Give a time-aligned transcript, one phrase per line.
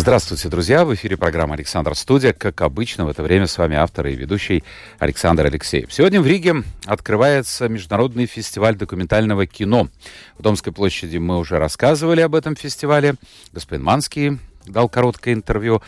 [0.00, 0.84] Здравствуйте, друзья!
[0.84, 2.32] В эфире программа «Александр Студия».
[2.32, 4.62] Как обычно, в это время с вами автор и ведущий
[5.00, 5.92] Александр Алексеев.
[5.92, 9.88] Сегодня в Риге открывается Международный фестиваль документального кино.
[10.38, 13.16] В Домской площади мы уже рассказывали об этом фестивале.
[13.52, 15.82] Господин Манский дал короткое интервью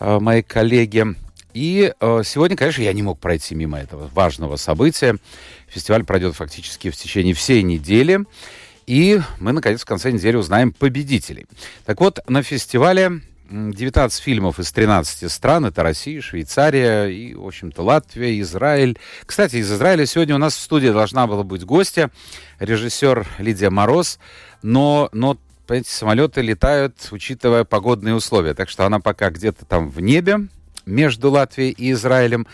[0.00, 1.14] э, моей коллеге.
[1.54, 5.18] И э, сегодня, конечно, я не мог пройти мимо этого важного события.
[5.68, 8.24] Фестиваль пройдет фактически в течение всей недели.
[8.88, 11.46] И мы, наконец, в конце недели узнаем победителей.
[11.84, 13.20] Так вот, на фестивале
[13.52, 15.66] 19 фильмов из 13 стран.
[15.66, 18.98] Это Россия, Швейцария и, в общем-то, Латвия, Израиль.
[19.26, 22.10] Кстати, из Израиля сегодня у нас в студии должна была быть гостья,
[22.58, 24.18] режиссер Лидия Мороз.
[24.62, 25.36] Но, но
[25.66, 28.54] понимаете, самолеты летают, учитывая погодные условия.
[28.54, 30.48] Так что она пока где-то там в небе
[30.86, 32.46] между Латвией и Израилем.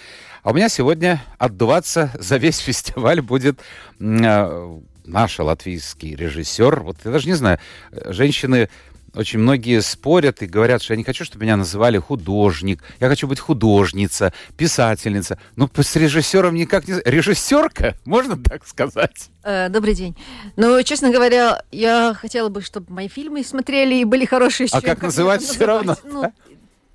[0.42, 3.60] А у меня сегодня отдуваться за весь фестиваль будет
[4.00, 6.80] э, наш латвийский режиссер.
[6.80, 7.58] Вот я даже не знаю,
[7.90, 8.68] э, женщины
[9.14, 13.26] очень многие спорят и говорят, что я не хочу, чтобы меня называли художник, я хочу
[13.26, 15.38] быть художница, писательница.
[15.56, 16.94] Ну, с режиссером никак не...
[17.04, 19.30] Режиссерка, можно так сказать?
[19.42, 20.16] Э, добрый день.
[20.56, 24.68] Ну, честно говоря, я хотела бы, чтобы мои фильмы смотрели и были хорошие.
[24.72, 25.96] А как называть все равно?
[26.04, 26.32] Ну,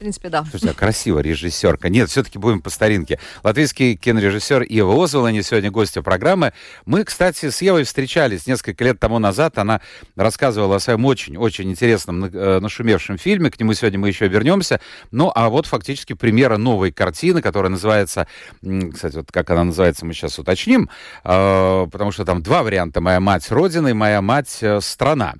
[0.03, 0.43] принципе, да.
[0.43, 1.87] Слушайте, а красиво, режиссерка.
[1.87, 3.19] Нет, все-таки будем по старинке.
[3.41, 6.51] Латвийский кинорежиссер Ева Озволани сегодня гостья программы.
[6.85, 9.57] Мы, кстати, с Евой встречались несколько лет тому назад.
[9.57, 9.79] Она
[10.17, 13.49] рассказывала о своем очень-очень интересном э, нашумевшем фильме.
[13.49, 14.81] К нему сегодня мы еще вернемся.
[15.11, 18.27] Ну, а вот фактически примера новой картины, которая называется...
[18.61, 20.89] Кстати, вот как она называется, мы сейчас уточним.
[21.23, 22.99] Э, потому что там два варианта.
[22.99, 25.35] «Моя мать Родина» и «Моя мать э, страна».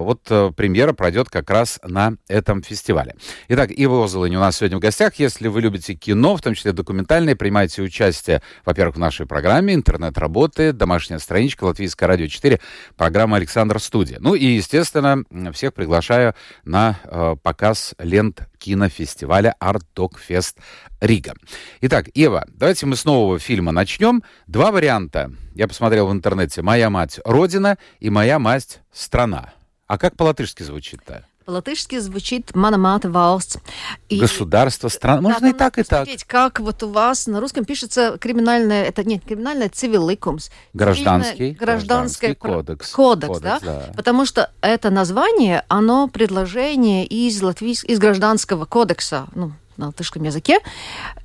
[0.00, 0.22] Вот
[0.56, 3.14] премьера пройдет как раз на этом фестивале.
[3.48, 5.14] Итак, Ива Озолынь у нас сегодня в гостях.
[5.16, 9.74] Если вы любите кино, в том числе документальное, принимайте участие, во-первых, в нашей программе.
[9.74, 12.60] Интернет работает, домашняя страничка, Латвийское радио 4,
[12.96, 14.18] программа Александр Студия.
[14.20, 20.56] Ну и, естественно, всех приглашаю на э, показ лент кинофестиваля Art Dog Fest
[21.00, 21.34] Рига.
[21.80, 24.22] Итак, Ева, давайте мы с нового фильма начнем.
[24.46, 25.32] Два варианта.
[25.54, 29.52] Я посмотрел в интернете «Моя мать– Родина» и «Моя мать– Страна».
[29.86, 31.24] А как по-латышски звучит-то?
[31.44, 33.60] По-латышски звучит «Мана мата valsts».
[34.08, 34.18] И...
[34.18, 35.20] Государство, страна.
[35.20, 36.08] Можно и так, и так.
[36.26, 40.50] Как вот у вас на русском пишется криминальное, это нет, криминальное цивиликумс.
[40.74, 41.52] Гражданский.
[41.52, 42.90] Гражданский кодекс.
[42.90, 43.60] Кодекс, кодекс да?
[43.60, 43.92] да?
[43.94, 47.84] Потому что это название, оно предложение из, латвийс...
[47.84, 50.58] из гражданского кодекса, ну, на латышском языке,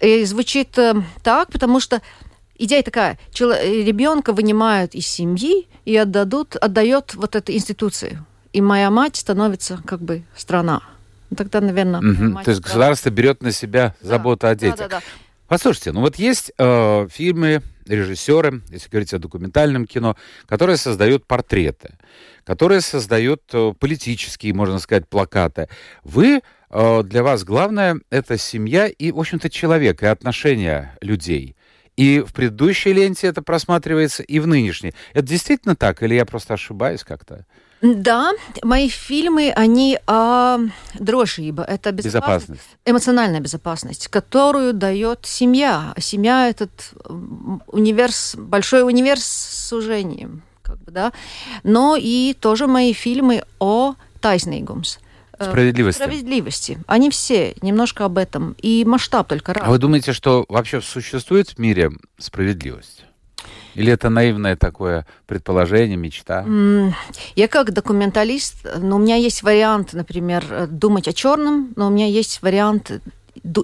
[0.01, 1.99] и звучит э, так, потому что
[2.59, 8.23] идея такая, ребенка вынимают из семьи и отдадут, отдает вот этой институции
[8.53, 10.81] и моя мать становится как бы страна.
[11.29, 12.00] Ну, тогда, наверное...
[12.00, 12.44] Угу.
[12.44, 14.07] То есть государство берет на себя да.
[14.07, 14.78] заботу о детях.
[14.78, 15.01] Да, да, да.
[15.47, 21.95] Послушайте, ну вот есть э, фильмы, режиссеры, если говорить о документальном кино, которые создают портреты,
[22.45, 25.67] которые создают э, политические, можно сказать, плакаты.
[26.03, 31.56] Вы, э, для вас главное, это семья и, в общем-то, человек, и отношения людей.
[31.97, 34.94] И в предыдущей ленте это просматривается, и в нынешней.
[35.13, 37.45] Это действительно так, или я просто ошибаюсь как-то?
[37.81, 38.31] Да,
[38.63, 40.59] мои фильмы, они о
[40.99, 41.63] дрожжибе.
[41.67, 45.93] Это безопасность, безопасность, эмоциональная безопасность, которую дает семья.
[45.97, 46.93] Семья– этот
[47.67, 50.43] универс, большой универс с сужением.
[50.61, 51.11] Как бы, да?
[51.63, 54.99] Но и тоже мои фильмы о тайснигумс.
[55.39, 56.01] Э, справедливости.
[56.01, 56.77] Справедливости.
[56.85, 58.55] Они все немножко об этом.
[58.61, 59.63] И масштаб только раз.
[59.65, 63.05] А вы думаете, что вообще существует в мире справедливость?
[63.75, 66.45] Или это наивное такое предположение, мечта?
[67.35, 72.07] Я как документалист, но у меня есть вариант, например, думать о черном, но у меня
[72.07, 73.01] есть вариант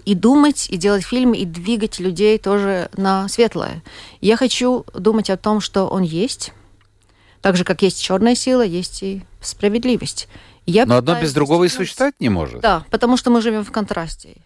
[0.05, 3.83] и думать, и делать фильм, и двигать людей тоже на светлое.
[4.21, 6.53] Я хочу думать о том, что он есть.
[7.41, 10.27] Так же, как есть черная сила, есть и справедливость.
[10.65, 12.61] Я Но одно без другого и существовать не может.
[12.61, 14.37] Да, потому что мы живем в контрасте.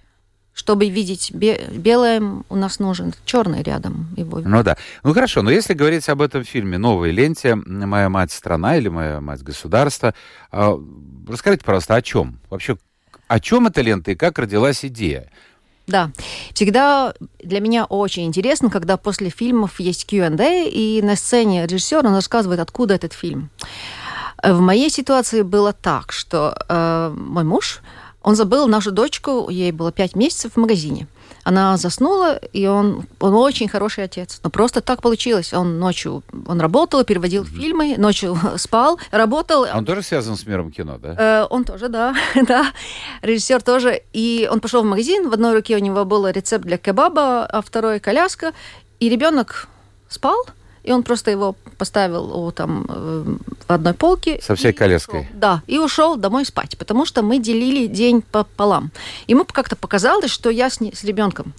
[0.62, 4.42] Чтобы видеть белое, у нас нужен черный рядом его.
[4.42, 4.78] Ну да.
[5.04, 9.22] Ну хорошо, но если говорить об этом фильме «Новой ленте», «Моя мать страна» или «Моя
[9.22, 10.14] мать государство»,
[10.52, 10.80] а,
[11.28, 12.38] расскажите, пожалуйста, о чем?
[12.52, 12.78] Вообще,
[13.28, 15.32] о чем эта лента и как родилась идея?
[15.88, 16.12] Да,
[16.54, 22.14] всегда для меня очень интересно, когда после фильмов есть Q&A, и на сцене режиссер он
[22.14, 23.50] рассказывает, откуда этот фильм.
[24.44, 27.82] В моей ситуации было так, что э, мой муж
[28.24, 31.08] Он забыл нашу дочку, ей было пять месяцев в магазине.
[31.44, 34.40] Она заснула, и он, он очень хороший отец.
[34.44, 35.54] Но просто так получилось.
[35.54, 37.60] Он ночью он работал, переводил mm-hmm.
[37.60, 39.66] фильмы, ночью спал, работал.
[39.74, 41.16] Он тоже связан с миром кино, да?
[41.18, 42.16] Э, он тоже, да,
[42.48, 42.72] да.
[43.24, 44.04] Режиссер тоже.
[44.14, 47.62] И он пошел в магазин, в одной руке у него был рецепт для кебаба, а
[47.62, 48.54] второй коляска.
[49.00, 49.68] И ребенок
[50.10, 50.46] спал,
[50.84, 53.36] и он просто его поставил у, там, э,
[53.68, 54.40] в одной полке.
[54.42, 55.22] Со всей коляской?
[55.22, 55.32] Ушел.
[55.34, 58.92] Да, и ушел домой спать, потому что мы делили день пополам.
[59.28, 61.54] Ему как-то показалось, что я с, с ребенком.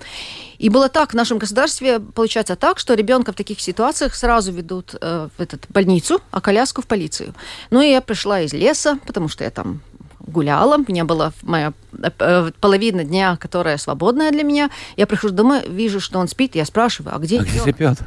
[0.58, 4.94] И было так, в нашем государстве получается так, что ребенка в таких ситуациях сразу ведут
[5.00, 7.34] э, в этот, больницу, а коляску в полицию.
[7.70, 9.80] Ну и я пришла из леса, потому что я там
[10.20, 14.70] гуляла, у меня была моя э, половина дня, которая свободная для меня.
[14.96, 17.62] Я прихожу домой, вижу, что он спит, я спрашиваю, а где а ребенок?
[17.62, 17.98] Где ребенок?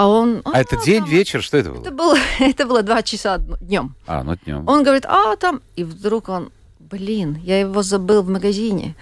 [0.00, 0.40] А он...
[0.46, 1.42] А, а это день, вечер?
[1.42, 1.82] Что это было?
[1.82, 3.94] Это было, это было два часа днем.
[4.06, 4.66] А, ну днем.
[4.66, 5.60] Он говорит, а там...
[5.76, 8.96] И вдруг он, блин, я его забыл в магазине.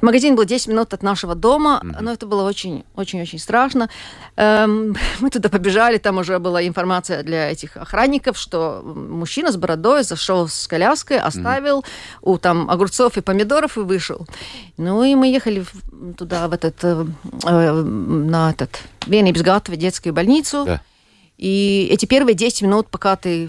[0.00, 1.96] Магазин был 10 минут от нашего дома, mm-hmm.
[2.00, 3.88] но это было очень-очень-очень страшно.
[4.36, 10.02] Эм, мы туда побежали, там уже была информация для этих охранников, что мужчина с бородой
[10.02, 12.18] зашел с коляской, оставил mm-hmm.
[12.22, 14.26] у там огурцов и помидоров и вышел.
[14.76, 15.64] Ну и мы ехали
[16.16, 17.06] туда, в этот, э,
[17.44, 20.64] э на этот Vienības детскую больницу.
[20.66, 20.80] Да.
[21.38, 23.48] И эти первые 10 минут, пока ты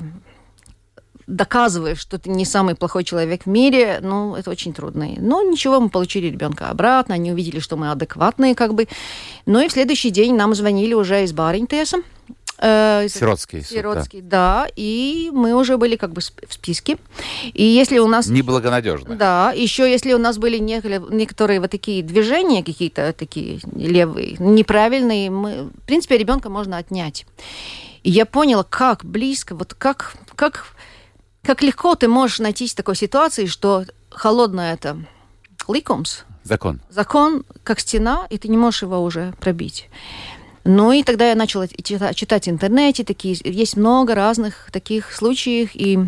[1.27, 5.07] доказываешь, что ты не самый плохой человек в мире, ну, это очень трудно.
[5.17, 8.87] Но ничего, мы получили ребенка обратно, они увидели, что мы адекватные, как бы.
[9.45, 11.97] Ну и в следующий день нам звонили уже из Баринтеса.
[12.59, 13.63] Э, Сиротский.
[13.63, 14.65] Сиротский, да.
[14.65, 14.71] да.
[14.75, 16.97] И мы уже были как бы в списке.
[17.53, 18.27] И если у нас...
[18.27, 19.15] Неблагонадежно.
[19.15, 19.51] Да.
[19.53, 25.63] Еще если у нас были некоторые, некоторые вот такие движения какие-то такие левые, неправильные, мы,
[25.63, 27.25] в принципе, ребенка можно отнять.
[28.03, 30.72] И я поняла, как близко, вот как, как
[31.43, 34.97] как легко ты можешь найтись в такой ситуации, что холодное это
[35.67, 36.23] ликомс.
[36.43, 36.81] Закон.
[36.89, 39.89] Закон как стена, и ты не можешь его уже пробить.
[40.65, 45.71] Ну и тогда я начала читать, читать в интернете, такие, есть много разных таких случаев,
[45.73, 45.99] и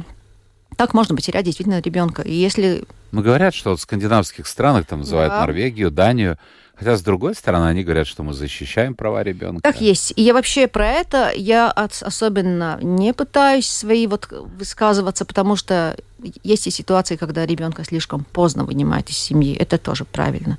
[0.77, 2.21] так можно потерять действительно ребенка.
[2.21, 2.85] И если...
[3.11, 5.41] Ну, говорят, что в скандинавских странах, там называют да.
[5.41, 6.37] Норвегию, Данию,
[6.77, 9.61] Хотя, с другой стороны, они говорят, что мы защищаем права ребенка.
[9.61, 10.13] Так есть.
[10.15, 15.97] И я вообще про это, я особенно не пытаюсь свои вот высказываться, потому что
[16.43, 19.55] есть и ситуации, когда ребенка слишком поздно вынимают из семьи.
[19.55, 20.57] Это тоже правильно.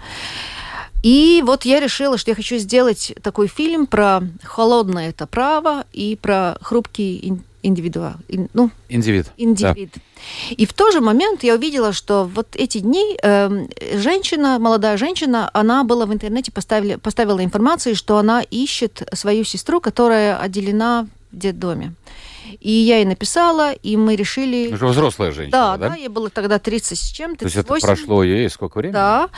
[1.02, 6.19] И вот я решила, что я хочу сделать такой фильм про холодное это право и
[6.20, 8.14] про хрупкий индивидуал.
[8.54, 9.26] Ну, индивид.
[9.36, 9.90] Индивид.
[9.94, 10.00] Да.
[10.56, 15.50] И в тот же момент я увидела, что вот эти дни э, женщина, молодая женщина,
[15.52, 21.38] она была в интернете, поставили, поставила информацию, что она ищет свою сестру, которая отделена в
[21.38, 21.94] детдоме.
[22.60, 24.72] И я ей написала, и мы решили...
[24.72, 25.76] Уже взрослая женщина, да?
[25.76, 27.40] Да, да, ей было тогда 30 с чем-то.
[27.40, 28.94] То есть это прошло ей сколько времени?
[28.94, 29.31] Да,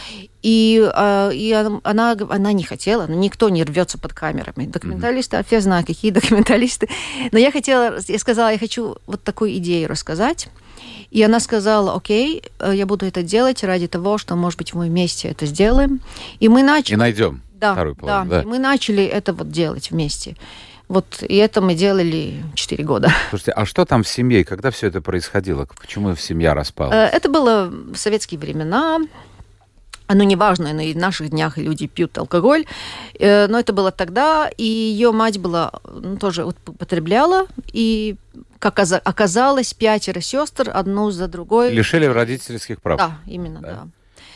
[0.43, 4.67] и, э, и она, она не хотела, но никто не рвется под камерами.
[4.67, 5.47] Документалисты, mm-hmm.
[5.51, 6.89] я знаю, какие документалисты.
[7.33, 10.49] Но я хотела, я сказала, я хочу вот такую идею рассказать.
[11.11, 14.87] И она сказала, окей, э, я буду это делать ради того, что, может быть, мы
[14.87, 16.01] вместе это сделаем.
[16.39, 16.95] И мы начали...
[16.95, 18.31] И найдем да, вторую половину.
[18.31, 18.43] Да, да.
[18.43, 20.37] И мы начали это вот делать вместе.
[20.89, 23.13] Вот и это мы делали 4 года.
[23.31, 24.45] Слушайте, а что там в семье?
[24.45, 25.69] Когда все это происходило?
[25.81, 26.95] Почему семья распалась?
[26.95, 28.99] Э, это было в советские времена.
[30.11, 32.65] Ну, неважно, но и в наших днях люди пьют алкоголь.
[33.19, 38.17] Э, но это было тогда, и ее мать была, ну, тоже употребляла, и
[38.59, 41.71] как оказалось, пятеро сестер, одну за другой.
[41.71, 42.99] Лишили родительских прав.
[42.99, 43.69] Да, именно, да.
[43.69, 43.89] да.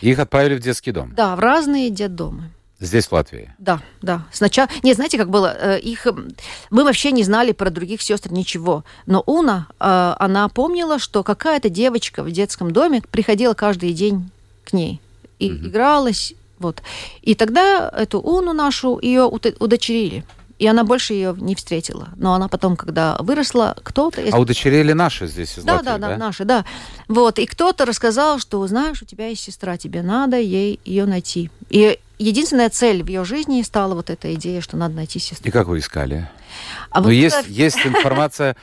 [0.02, 1.14] Их отправили в детский дом.
[1.16, 2.50] Да, в разные детдомы.
[2.82, 3.54] Здесь, в Латвии?
[3.58, 4.26] Да, да.
[4.32, 4.68] Сначала...
[4.82, 5.56] Не, знаете, как было?
[5.56, 6.04] Э, их...
[6.70, 8.84] Мы вообще не знали про других сестр ничего.
[9.06, 14.30] Но Уна, э, она помнила, что какая-то девочка в детском доме приходила каждый день
[14.64, 15.00] к ней.
[15.38, 15.68] И угу.
[15.68, 16.34] игралась.
[16.58, 16.82] Вот.
[17.22, 20.24] И тогда эту Уну нашу ее удочерили.
[20.58, 22.08] И она больше ее не встретила.
[22.16, 24.22] Но она потом, когда выросла, кто-то...
[24.32, 26.64] А удочерили наши здесь из да, Латвии, да, да, да, наши, да.
[27.06, 31.50] Вот, и кто-то рассказал, что, знаешь, у тебя есть сестра, тебе надо ей ее найти.
[31.68, 35.48] И единственная цель в ее жизни стала вот эта идея, что надо найти сестру.
[35.48, 36.28] И как вы искали?
[36.90, 37.48] А ну, вот есть, это...
[37.48, 38.56] есть информация,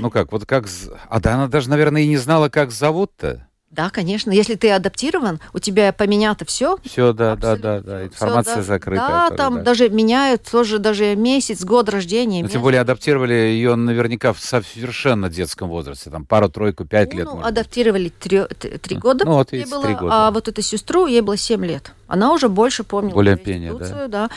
[0.00, 0.66] ну как, вот как...
[1.08, 3.46] А да, она даже, наверное, и не знала, как зовут-то.
[3.76, 4.30] Да, конечно.
[4.30, 6.78] Если ты адаптирован, у тебя поменято все.
[6.82, 8.04] Все, да, да, да, да.
[8.04, 9.06] Информация все, да, закрыта.
[9.06, 9.62] Да, там да.
[9.62, 12.42] даже меняют тоже даже месяц, год рождения.
[12.42, 17.18] Но тем более адаптировали ее наверняка в совершенно детском возрасте, там пару, тройку, пять ну,
[17.18, 17.28] лет.
[17.30, 18.44] Ну, адаптировали три,
[18.80, 19.26] три года.
[19.26, 20.26] Ну, вот ей было, три года.
[20.26, 21.92] А вот эту сестру ей было семь лет.
[22.06, 23.14] Она уже больше помнила.
[23.14, 24.08] Более пение, да.
[24.08, 24.30] да.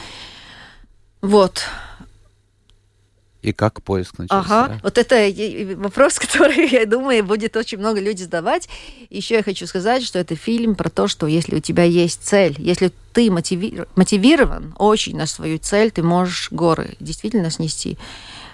[1.21, 1.63] Вот.
[3.41, 4.65] И как поиск начался?
[4.65, 5.31] Ага, вот это
[5.77, 8.67] вопрос, который, я думаю, будет очень много людей задавать.
[9.09, 12.55] Еще я хочу сказать, что это фильм про то, что если у тебя есть цель,
[12.57, 17.97] если ты мотивирован очень на свою цель, ты можешь горы действительно снести.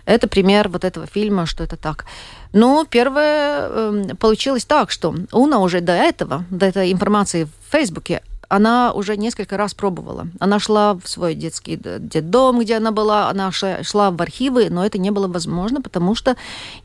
[0.06, 2.06] Это пример вот этого фильма, что это так.
[2.54, 8.22] Но первое эм, получилось так, что Уна уже до этого, до этой информации в Фейсбуке,
[8.50, 10.28] она уже несколько раз пробовала.
[10.40, 14.98] Она шла в свой детский детдом, где она была, она шла в архивы, но это
[14.98, 16.36] не было возможно, потому что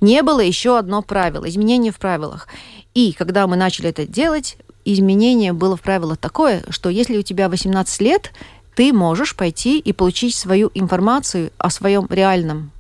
[0.01, 2.49] не было еще одно правило, изменение в правилах.
[2.95, 7.49] И когда мы начали это делать, изменение было в правилах такое, что если у тебя
[7.49, 8.33] 18 лет,
[8.75, 12.73] ты можешь пойти и получить свою информацию о своем реальном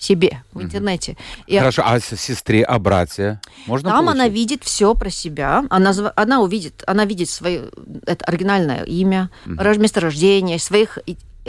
[0.00, 1.16] себе в интернете.
[1.46, 4.20] И Хорошо, а сестре, а братья можно Там получить?
[4.20, 5.64] она видит все про себя.
[5.68, 7.70] Она, она увидит, она видит свое
[8.06, 9.62] это оригинальное имя, угу.
[9.78, 10.98] место рождения, своих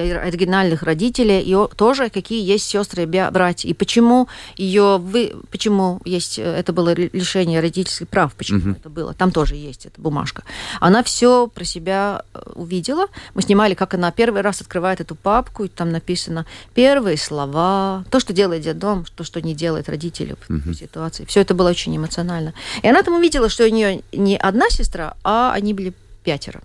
[0.01, 4.27] оригинальных родителей, и тоже какие есть сестры, братья, и почему
[4.57, 8.71] ее вы, почему есть э, это было лишение родительских прав, почему угу.
[8.71, 10.43] это было, там тоже есть эта бумажка.
[10.79, 13.07] Она все про себя э, увидела.
[13.33, 18.19] Мы снимали, как она первый раз открывает эту папку, и там написано первые слова, то,
[18.19, 20.73] что делает дом, то, что не делает родители в угу.
[20.73, 21.25] ситуации.
[21.25, 22.53] Все это было очень эмоционально.
[22.81, 25.93] И она там увидела, что у нее не одна сестра, а они были
[26.23, 26.61] пятеро.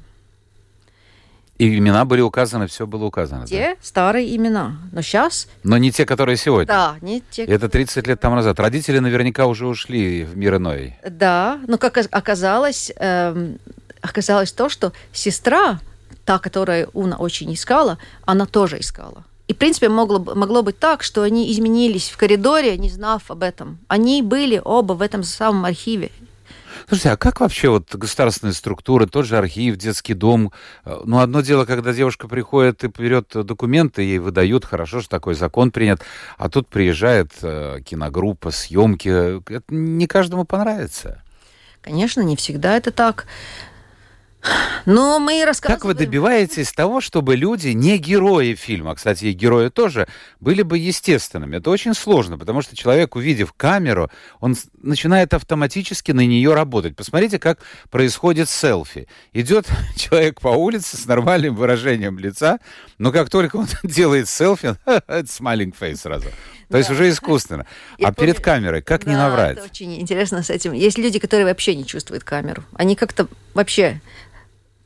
[1.59, 3.47] И имена были указаны, все было указано.
[3.47, 3.77] Те да?
[3.83, 4.77] старые имена.
[4.93, 5.49] Но сейчас...
[5.63, 6.67] Но не те, которые сегодня.
[6.67, 7.45] Да, не те.
[7.45, 8.61] Это 30 лет тому назад.
[8.61, 10.97] Родители наверняка уже ушли в мир иной.
[11.09, 13.59] Да, но как оказалось, эм,
[14.03, 15.81] оказалось то, что сестра,
[16.27, 19.25] та, которая Уна очень искала, она тоже искала.
[19.49, 23.43] И, в принципе, могло, могло быть так, что они изменились в коридоре, не знав об
[23.43, 23.79] этом.
[23.87, 26.11] Они были оба в этом самом архиве.
[26.89, 30.53] Слушайте, а как вообще вот государственные структуры, тот же архив, детский дом?
[30.85, 35.35] Э, ну, одно дело, когда девушка приходит и берет документы, ей выдают, хорошо, что такой
[35.35, 36.03] закон принят,
[36.39, 39.43] а тут приезжает э, киногруппа, съемки.
[39.53, 41.23] Это не каждому понравится.
[41.81, 43.27] Конечно, не всегда это так.
[44.87, 45.81] Но мы рассказываем...
[45.81, 50.07] Как вы добиваетесь того, чтобы люди, не герои фильма, кстати, и герои тоже,
[50.41, 51.57] были бы естественными?
[51.57, 54.11] Это очень сложно, потому что человек, увидев камеру,
[54.41, 56.95] он начинает автоматически на нее работать.
[56.97, 57.59] Посмотрите, как
[57.91, 59.09] происходит селфи.
[59.33, 62.59] Идет человек по улице с нормальным выражением лица,
[62.99, 66.27] но как только он делает селфи, это smiling face сразу.
[66.69, 66.79] То да.
[66.79, 67.65] есть уже искусственно.
[67.97, 69.59] И а помню, перед камерой как да, не наврать?
[69.59, 70.73] Это очень интересно с этим.
[70.73, 72.65] Есть люди, которые вообще не чувствуют камеру.
[72.75, 74.01] Они как-то вообще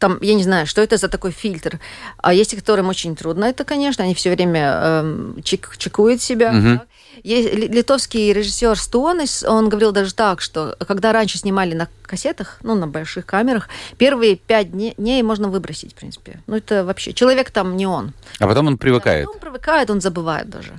[0.01, 1.79] там, я не знаю, что это за такой фильтр.
[2.17, 6.53] А есть, которым очень трудно это, конечно, они все время э, чек, чекуют себя.
[6.53, 6.81] Угу.
[7.23, 12.75] Есть, литовский режиссер Стуонис, он говорил даже так, что когда раньше снимали на кассетах, ну,
[12.75, 16.41] на больших камерах, первые пять дней, дней можно выбросить, в принципе.
[16.47, 18.15] Ну, это вообще, человек там не он.
[18.39, 19.27] А потом он привыкает.
[19.27, 20.73] Да, он привыкает, он забывает даже.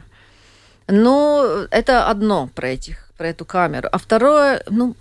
[0.87, 3.87] Ну, это одно про, этих, про эту камеру.
[3.91, 4.95] А второе, ну,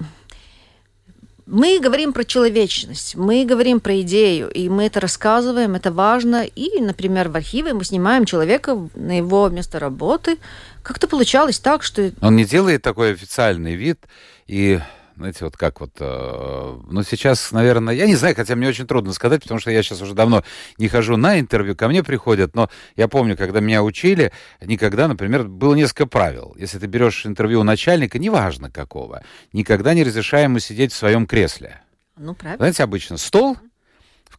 [1.50, 6.44] мы говорим про человечность, мы говорим про идею, и мы это рассказываем, это важно.
[6.44, 10.38] И, например, в архиве мы снимаем человека на его место работы.
[10.82, 12.12] Как-то получалось так, что...
[12.20, 13.98] Он не делает такой официальный вид
[14.46, 14.78] и
[15.20, 19.12] знаете, вот как вот, э, ну, сейчас, наверное, я не знаю, хотя мне очень трудно
[19.12, 20.42] сказать, потому что я сейчас уже давно
[20.78, 25.44] не хожу на интервью, ко мне приходят, но я помню, когда меня учили, никогда, например,
[25.44, 26.56] было несколько правил.
[26.58, 29.22] Если ты берешь интервью у начальника, неважно какого,
[29.52, 31.82] никогда не разрешаем ему сидеть в своем кресле.
[32.16, 32.58] Ну, правильно.
[32.58, 33.58] Знаете, обычно стол,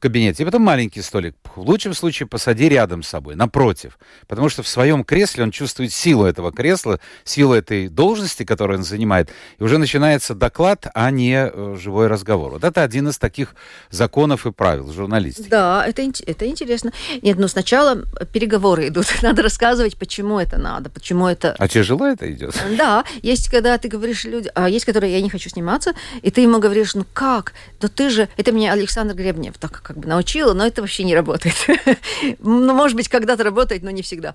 [0.02, 0.44] кабинете.
[0.44, 1.36] И потом маленький столик.
[1.56, 3.98] В лучшем случае посади рядом с собой, напротив.
[4.28, 8.84] Потому что в своем кресле он чувствует силу этого кресла, силу этой должности, которую он
[8.84, 9.30] занимает.
[9.60, 12.52] И уже начинается доклад, а не э, живой разговор.
[12.52, 13.56] Вот это один из таких
[13.90, 15.50] законов и правил журналистики.
[15.50, 16.92] Да, это, это интересно.
[17.22, 18.04] Нет, ну сначала
[18.34, 19.06] переговоры идут.
[19.22, 21.56] Надо рассказывать, почему это надо, почему это...
[21.60, 22.56] А тяжело это идет?
[22.78, 23.04] Да.
[23.22, 24.52] Есть, когда ты говоришь людям...
[24.56, 27.54] А есть, которые я не хочу сниматься, и ты ему говоришь, ну как?
[27.80, 28.28] Да ты же...
[28.38, 31.56] Это меня Александр Гребнев так как бы научила, но это вообще не работает.
[32.40, 34.34] ну, может быть, когда-то работает, но не всегда.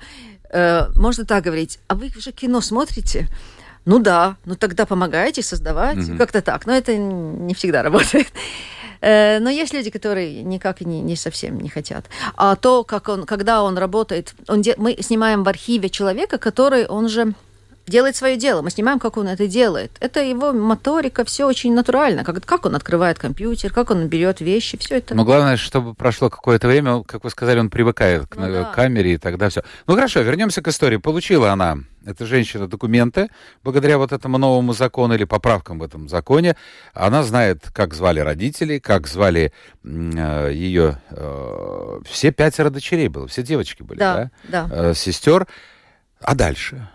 [0.51, 1.79] Э, можно так говорить.
[1.89, 3.29] А вы уже кино смотрите?
[3.87, 6.19] Ну да, ну тогда помогаете создавать, mm-hmm.
[6.19, 6.67] как-то так.
[6.67, 8.27] Но это не всегда работает.
[9.01, 12.05] Э, но есть люди, которые никак не, не совсем не хотят.
[12.37, 16.87] А то, как он, когда он работает, он де, мы снимаем в архиве человека, который,
[16.87, 17.35] он же
[17.87, 18.63] делает свое дело.
[18.63, 19.93] Мы снимаем, как он это делает.
[20.01, 22.25] Это его моторика, все очень натурально.
[22.25, 25.15] Как, как он открывает компьютер, как он берет вещи, все это.
[25.15, 28.73] Но главное, чтобы прошло какое-то время, как вы сказали, он привыкает к ну, да.
[28.75, 29.63] камере, и тогда все.
[29.87, 30.97] Ну хорошо, вернемся к истории.
[30.97, 33.29] Получила она, эта женщина, документы
[33.63, 36.57] благодаря вот этому новому закону или поправкам в этом законе.
[36.95, 39.53] Она знает, как звали родителей, как звали
[39.85, 41.01] э, ее...
[41.11, 44.31] Э, все пятеро дочерей было, все девочки были, да?
[44.49, 44.91] Да, да.
[44.91, 45.47] Э, сестер.
[46.21, 46.89] А дальше?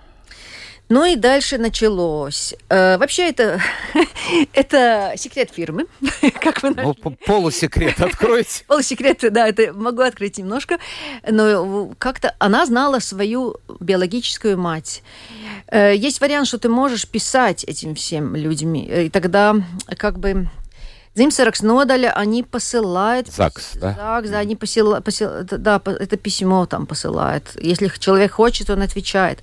[0.92, 2.54] Ну и дальше началось.
[2.68, 3.62] Э, вообще это,
[4.54, 5.86] это секрет фирмы,
[6.42, 6.94] как вы ну,
[7.26, 8.66] Полусекрет откройте.
[8.68, 10.80] Полусекрет, да, это могу открыть немножко.
[11.26, 15.02] Но как-то она знала свою биологическую мать.
[15.68, 19.56] Э, есть вариант, что ты можешь писать этим всем людьми, и тогда
[19.96, 20.50] как бы
[21.16, 23.28] Дзимсаракс nodaļa, они посылают...
[23.28, 23.94] ЗАГС, да?
[23.96, 27.58] ЗАГС, да, они посылают, посыл, да, это письмо там посылают.
[27.62, 29.40] Если человек хочет, он отвечает.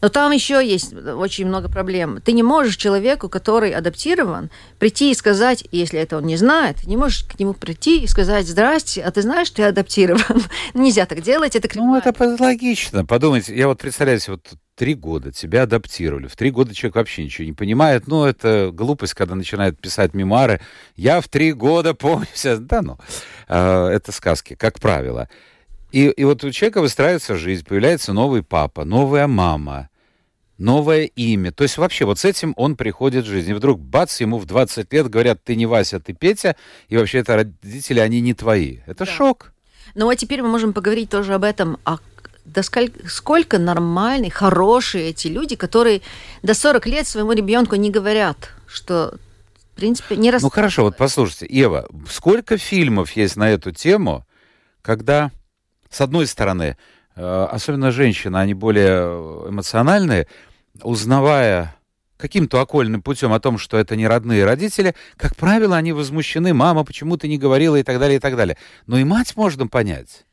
[0.00, 2.20] Но там еще есть очень много проблем.
[2.24, 6.96] Ты не можешь человеку, который адаптирован, прийти и сказать, если это он не знает, не
[6.96, 10.42] можешь к нему прийти и сказать, здрасте, а ты знаешь, ты адаптирован.
[10.74, 13.04] Нельзя так делать, это Ну, это логично.
[13.04, 16.26] Подумайте, я вот представляю себе, вот три года тебя адаптировали.
[16.26, 18.06] В три года человек вообще ничего не понимает.
[18.06, 20.60] Ну, это глупость, когда начинают писать мемуары.
[20.96, 22.26] Я в три года помню.
[22.44, 22.98] Да ну,
[23.48, 25.28] а, это сказки, как правило.
[25.94, 29.90] И, и вот у человека выстраивается жизнь, появляется новый папа, новая мама
[30.58, 31.52] новое имя.
[31.52, 33.50] То есть вообще вот с этим он приходит в жизнь.
[33.50, 36.56] И вдруг бац, ему в 20 лет говорят, ты не Вася, ты Петя,
[36.88, 38.78] и вообще это родители, они не твои.
[38.86, 39.12] Это да.
[39.12, 39.52] шок.
[39.94, 41.98] Ну а теперь мы можем поговорить тоже об этом, а
[42.44, 46.02] да сколько, сколько нормальные, хорошие эти люди, которые
[46.42, 49.14] до 40 лет своему ребенку не говорят, что
[49.72, 54.26] в принципе не Ну хорошо, вот послушайте, Ева, сколько фильмов есть на эту тему,
[54.82, 55.30] когда,
[55.94, 56.76] с одной стороны,
[57.16, 60.26] Э, особенно женщины, они более эмоциональные,
[60.82, 61.76] узнавая
[62.16, 66.84] каким-то окольным путем о том, что это не родные родители, как правило, они возмущены, мама,
[66.84, 68.56] почему ты не говорила и так далее, и так далее.
[68.86, 70.24] Но и мать можно понять.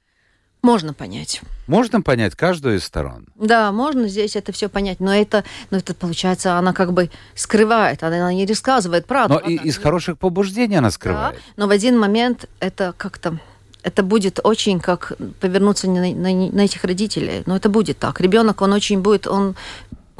[0.64, 1.42] Можно понять.
[1.66, 3.28] Можно понять каждую из сторон.
[3.36, 8.04] Да, можно здесь это все понять, но это, но это получается, она как бы скрывает,
[8.04, 9.42] она не рассказывает правду.
[9.44, 11.36] Но и, из хороших побуждений она скрывает.
[11.36, 13.40] Да, но в один момент это как-то
[13.84, 17.44] это будет очень как повернуться на, на, на этих родителей.
[17.46, 18.22] Но это будет так.
[18.22, 19.56] Ребенок, он очень будет, он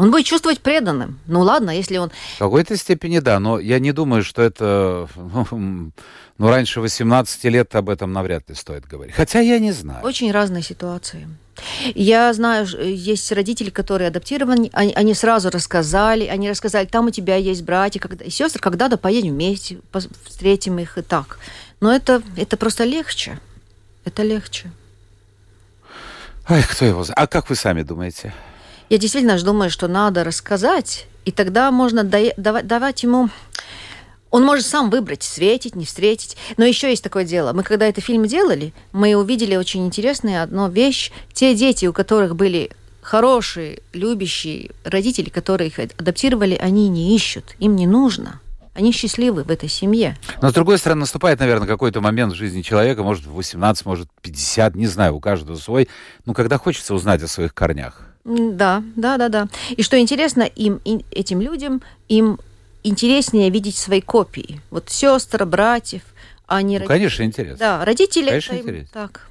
[0.02, 1.20] он будет чувствовать преданным.
[1.28, 2.12] Ну ладно, если он...
[2.38, 5.08] В какой-то степени да, но я не думаю, что это...
[5.16, 5.46] Ну,
[6.40, 9.14] ну, раньше 18 лет об этом навряд ли стоит говорить.
[9.14, 10.04] Хотя я не знаю.
[10.04, 11.28] Очень разные ситуации.
[11.94, 17.36] Я знаю, есть родители, которые адаптированы, они, они сразу рассказали, они рассказали, там у тебя
[17.36, 19.82] есть братья когда, и сестры, когда-то поедем вместе,
[20.26, 21.38] встретим их и так.
[21.80, 23.40] Но это, это просто легче.
[24.06, 24.72] Это легче.
[26.48, 27.18] Ай, кто его знает.
[27.18, 28.34] А как вы сами думаете?
[28.90, 33.30] Я действительно думаю, что надо рассказать, и тогда можно давать, давать ему...
[34.32, 36.36] Он может сам выбрать, встретить, не встретить.
[36.58, 37.54] Но еще есть такое дело.
[37.54, 41.12] Мы когда этот фильм делали, мы увидели очень интересную одну вещь.
[41.32, 47.78] Те дети, у которых были хорошие, любящие родители, которые их адаптировали, они не ищут, им
[47.78, 48.41] не нужно.
[48.74, 50.18] Они счастливы в этой семье.
[50.42, 54.76] Но, с другой стороны, наступает, наверное, какой-то момент в жизни человека, может, 18, может, 50,
[54.76, 55.90] не знаю, у каждого свой,
[56.26, 58.02] ну, когда хочется узнать о своих корнях.
[58.24, 59.48] Да, да, да, да.
[59.72, 60.80] И что интересно, им,
[61.12, 62.40] этим людям, им
[62.84, 64.62] интереснее видеть свои копии.
[64.70, 66.04] Вот сестры, братьев,
[66.48, 66.88] а не ну, родители.
[66.88, 67.58] Конечно, интересно.
[67.58, 68.30] Да, родители.
[68.30, 68.90] Конечно, это интересно.
[68.94, 69.31] Так.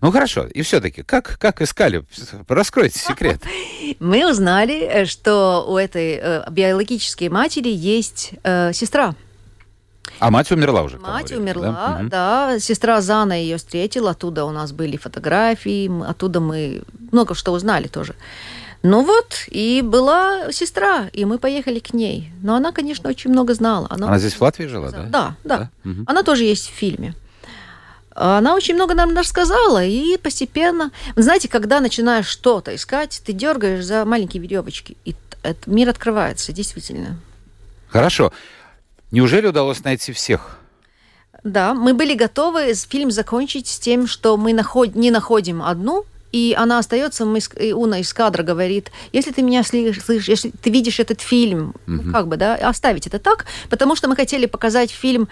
[0.00, 2.04] Ну хорошо, и все-таки, как, как искали?
[2.48, 3.40] Раскройте секрет.
[4.00, 9.14] Мы узнали, э, что у этой э, биологической матери есть э, сестра.
[10.20, 10.98] А мать умерла уже?
[10.98, 12.48] Мать умерла, да?
[12.50, 12.58] да.
[12.58, 18.14] Сестра Зана ее встретила, оттуда у нас были фотографии, оттуда мы много что узнали тоже.
[18.82, 22.30] Ну вот, и была сестра, и мы поехали к ней.
[22.42, 23.88] Но она, конечно, очень много знала.
[23.90, 25.02] Она, она здесь в Латвии жила, да?
[25.02, 25.70] Да, да.
[25.84, 25.90] да?
[25.90, 26.04] Угу.
[26.06, 27.14] Она тоже есть в фильме.
[28.20, 30.90] Она очень много нам рассказала, и постепенно...
[31.14, 35.14] Знаете, когда начинаешь что-то искать, ты дергаешь за маленькие веревочки, и
[35.66, 37.16] мир открывается, действительно.
[37.88, 38.32] Хорошо.
[39.12, 40.58] Неужели удалось найти всех?
[41.44, 44.96] Да, мы были готовы фильм закончить с тем, что мы наход...
[44.96, 47.40] не находим одну, и она остается, мы,
[47.72, 52.12] Уна из кадра говорит, если ты меня слышишь, если ты видишь этот фильм, угу.
[52.12, 55.28] как бы, да, оставить это так, потому что мы хотели показать фильм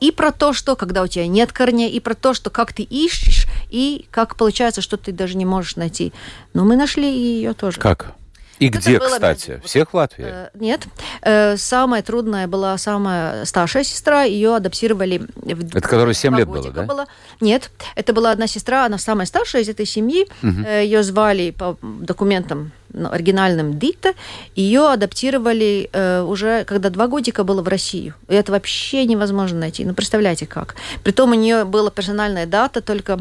[0.00, 2.82] и про то, что когда у тебя нет корней, и про то, что как ты
[2.82, 6.12] ищешь, и как получается, что ты даже не можешь найти.
[6.52, 7.80] Но мы нашли ее тоже.
[7.80, 8.14] Как?
[8.58, 9.50] И Это где, кстати?
[9.50, 9.66] Между...
[9.66, 10.26] Всех в Латвии?
[10.26, 10.86] Э, нет.
[11.22, 14.22] Э, самая трудная была самая старшая сестра.
[14.22, 15.26] Ее адаптировали...
[15.36, 15.76] В...
[15.76, 16.82] Это которая 7 лет было, да?
[16.84, 17.06] Было.
[17.40, 17.70] Нет.
[17.96, 20.26] Это была одна сестра, она самая старшая из этой семьи.
[20.42, 20.68] Угу.
[20.68, 24.14] Ее звали по документам ну, оригинальным Дита.
[24.54, 28.14] Ее адаптировали э, уже, когда два годика было в Россию.
[28.28, 29.84] И это вообще невозможно найти.
[29.84, 30.76] Ну, представляете, как.
[31.02, 33.18] Притом у нее была персональная дата только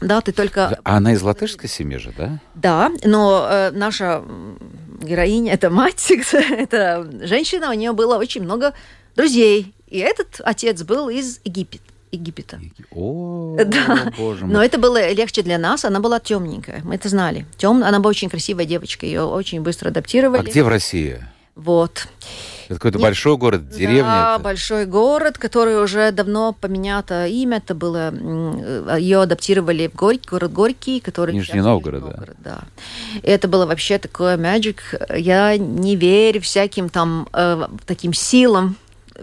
[0.00, 0.78] да, ты только...
[0.84, 2.38] А она из латышской семьи же, да?
[2.54, 4.22] Да, но э, наша
[5.02, 8.74] героиня, это мать, это женщина, у нее было очень много
[9.16, 9.74] друзей.
[9.88, 12.60] И этот отец был из Египет, Египета.
[12.90, 14.12] О, Да.
[14.18, 14.66] боже Но мой.
[14.66, 17.46] это было легче для нас, она была темненькая, мы это знали.
[17.56, 20.42] Тем, она была очень красивая девочка, ее очень быстро А адаптировали.
[20.48, 21.22] где в России?
[21.54, 22.06] Вот.
[22.66, 24.02] Это какой-то большой город, деревня?
[24.02, 24.44] Да, это?
[24.44, 27.56] большой город, который уже давно поменято имя.
[27.56, 28.12] Это было
[28.98, 32.06] ее адаптировали в Горький, город Горький, который Нижний Новгород, да.
[32.10, 32.60] Новгород, да.
[33.22, 34.76] И это было вообще такое magic.
[35.18, 38.76] Я не верю всяким там э, таким силам,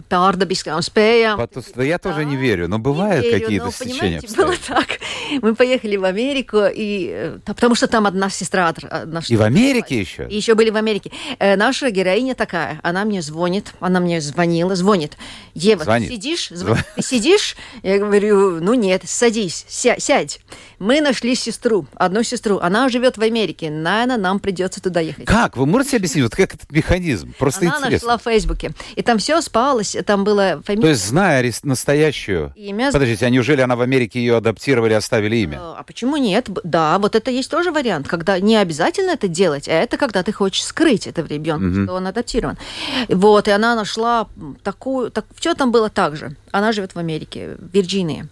[0.10, 1.38] pārdabiskām spējām.
[1.38, 5.00] Потом- да я тоже не верю, но бывают какие-то стечения было так.
[5.42, 8.70] Мы поехали в Америку, и, потому что там одна сестра.
[8.70, 10.28] от- наша- И в Америке еще?
[10.30, 11.12] и еще были в Америке.
[11.40, 15.18] Э, наша героиня такая, она мне звонит, она мне звонила, звонит.
[15.54, 16.10] Ева, Звонит.
[16.10, 16.52] ты сидишь?
[16.52, 17.56] Зв- Ты сидишь?
[17.84, 20.40] Я говорю, ну нет, садись, ся- сядь.
[20.80, 22.60] Мы нашли сестру, одну сестру.
[22.62, 23.70] Она живет в Америке.
[23.70, 25.26] Наверное, нам придется туда ехать.
[25.26, 25.56] Как?
[25.58, 27.34] Вы можете объяснить, вот как этот механизм?
[27.40, 28.08] Просто Она интересно.
[28.10, 28.72] нашла в Фейсбуке.
[28.96, 29.42] И там все
[29.86, 32.52] спалось, там было То фамилия, есть, зная настоящую...
[32.56, 32.92] имя.
[32.92, 35.60] Подождите, а неужели она в Америке ее адаптировали, оставили имя?
[35.62, 36.50] А почему нет?
[36.64, 40.32] Да, вот это есть тоже вариант, когда не обязательно это делать, а это когда ты
[40.32, 41.86] хочешь скрыть этого ребенка, Мгм.
[41.86, 42.58] что он адаптирован.
[43.10, 44.28] Вот, и она нашла
[44.64, 46.36] такую, так, все там было так же.
[46.52, 48.28] Она живет в Америке, в Вирджинии.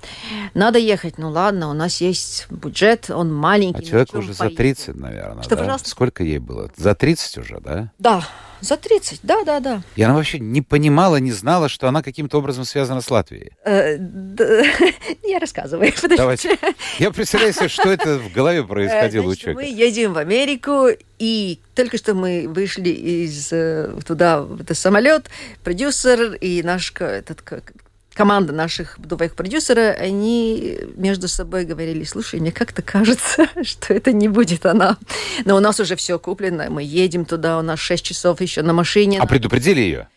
[0.53, 3.79] Надо ехать, ну ладно, у нас есть бюджет, он маленький.
[3.81, 4.57] А человек уже за поедем?
[4.57, 5.57] 30, наверное, Что, да?
[5.57, 5.89] пожалуйста?
[5.89, 6.71] Сколько ей было?
[6.77, 7.91] За 30 уже, да?
[7.99, 8.23] Да,
[8.63, 9.83] за 30, да, да, да.
[9.95, 13.51] И она вообще не понимала, не знала, что она каким-то образом связана с Латвией.
[13.65, 13.97] Э,
[15.23, 15.91] Я рассказываю.
[16.17, 16.57] Давайте.
[16.97, 19.61] Я представляю себе, что это в голове Э, происходило у человека.
[19.61, 20.87] Мы едем в Америку,
[21.19, 25.29] и только что мы вышли из э, туда, в этот самолет,
[25.63, 27.41] продюсер и наш этот,
[28.13, 34.27] команда наших двоих продюсеров, они между собой говорили, слушай, мне как-то кажется, что это не
[34.27, 34.97] будет она.
[35.45, 38.73] Но у нас уже все куплено, мы едем туда, у нас 6 часов еще на
[38.73, 39.19] машине.
[39.19, 40.07] А предупредили ее?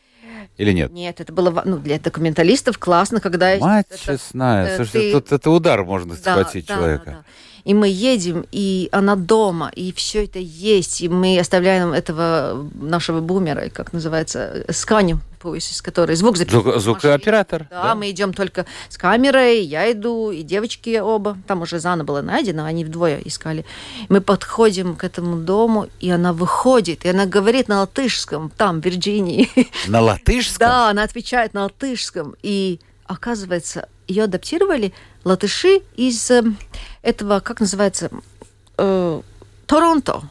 [0.57, 0.91] Или нет?
[0.93, 3.57] Нет, это было ну, для документалистов классно, когда...
[3.59, 4.67] Мать это- честная.
[4.69, 7.05] э, Слушайте, ты- тут это удар можно Да, схватить да, человека.
[7.05, 7.25] да, да.
[7.65, 13.21] И мы едем, и она дома, и все это есть, и мы оставляем этого нашего
[13.21, 16.67] бумера, как называется, сканю, пояс, который звук записывает.
[16.67, 17.69] Звук- звукооператор.
[17.71, 21.39] Да, мы идем только с камерой, я иду, и девочки оба.
[21.47, 23.65] Там уже Зана была найдена, они вдвое искали.
[24.09, 28.85] Мы подходим к этому дому, и она выходит, и она говорит на латышском, там, в
[28.85, 29.49] Вирджинии.
[29.87, 30.59] На латышском?
[30.69, 32.35] Да, она отвечает на латышском.
[32.43, 34.93] И оказывается, ее адаптировали
[35.25, 36.43] латыши из э,
[37.03, 38.11] этого, как называется,
[38.79, 39.21] э,
[39.67, 40.23] Торонто.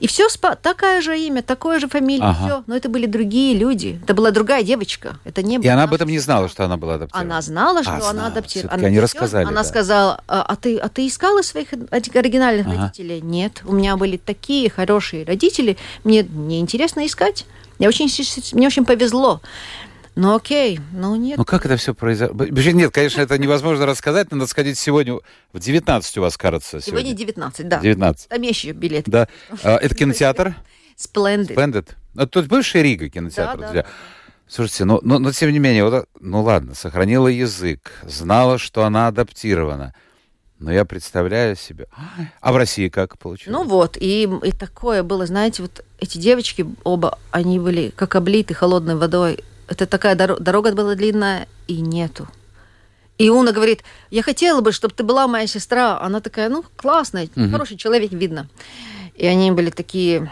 [0.00, 0.28] И все
[0.62, 2.44] такое же имя, такое же фамилия, Ага.
[2.44, 2.64] все.
[2.66, 3.98] Но это были другие люди.
[4.02, 5.18] Это была другая девочка.
[5.24, 7.34] Это не И она об этом не знала, что она была адаптирована.
[7.34, 8.26] Она знала, что А, она знала.
[8.28, 8.70] адаптирована.
[8.70, 9.68] Всё-таки они рассказали, Она да.
[9.68, 12.76] сказала, а, а ты, а ты искала своих оригинальных Ага.
[12.82, 13.20] родителей?
[13.20, 17.46] Нет, у меня были такие хорошие родители, мне не интересно искать.
[17.78, 18.08] Я очень,
[18.56, 19.40] мне очень повезло.
[20.18, 21.38] Ну окей, ну нет.
[21.38, 22.34] Ну как это все произошло?
[22.44, 24.32] Нет, конечно, это невозможно рассказать.
[24.32, 25.20] Надо сходить сегодня
[25.52, 27.16] в 19 у вас, кажется, Сегодня сегодня.
[27.16, 27.78] 19, да.
[27.78, 28.28] 19.
[28.28, 29.04] Там еще билет.
[29.08, 29.28] Да.
[29.62, 30.56] А, Это кинотеатр?
[30.96, 31.54] Splendid.
[31.54, 31.90] Splendid.
[32.14, 33.82] Ну, тут бывший Рига кинотеатр, Да, да, друзья.
[33.84, 33.88] да.
[34.48, 39.06] Слушайте, ну, но, но тем не менее, вот, ну ладно, сохранила язык, знала, что она
[39.06, 39.94] адаптирована.
[40.58, 41.86] Но я представляю себе...
[42.40, 43.56] А в России как получилось?
[43.56, 48.54] Ну вот, и, и такое было, знаете, вот эти девочки оба, они были как облиты
[48.54, 49.44] холодной водой.
[49.68, 52.26] Это такая доро- дорога была длинная, и нету.
[53.18, 56.00] И Уна говорит, я хотела бы, чтобы ты была моя сестра.
[56.00, 57.50] Она такая, ну, классная, Мгм.
[57.52, 58.48] хороший человек, видно.
[59.14, 60.30] И они были такие,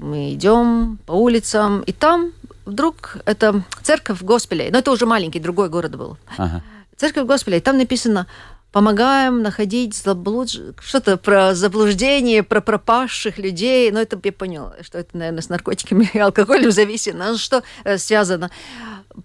[0.00, 2.32] мы идем по улицам, и там
[2.64, 6.16] вдруг это церковь Госпелей, но это уже маленький, другой город был.
[6.36, 6.62] Ага.
[6.96, 8.26] Церковь Госпеля, и там написано
[8.74, 10.58] помогаем находить заблуж...
[10.80, 13.88] что-то про заблуждение, про пропавших людей.
[13.92, 17.24] Ну, это я поняла, что это, наверное, с наркотиками и алкоголем зависимо.
[17.24, 18.50] Ну, что э, связано?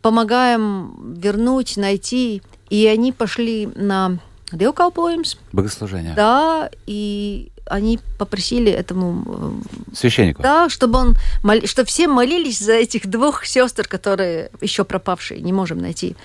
[0.04, 2.44] Помогаем вернуть, найти.
[2.70, 4.20] И они пошли на
[4.52, 6.14] Диокалпоемс, Богослужение.
[6.14, 10.44] да, и они попросили этому э, Священнику.
[10.44, 11.62] да, чтобы он мол...
[11.66, 16.16] что все молились за этих двух сестер, которые еще пропавшие, не можем найти.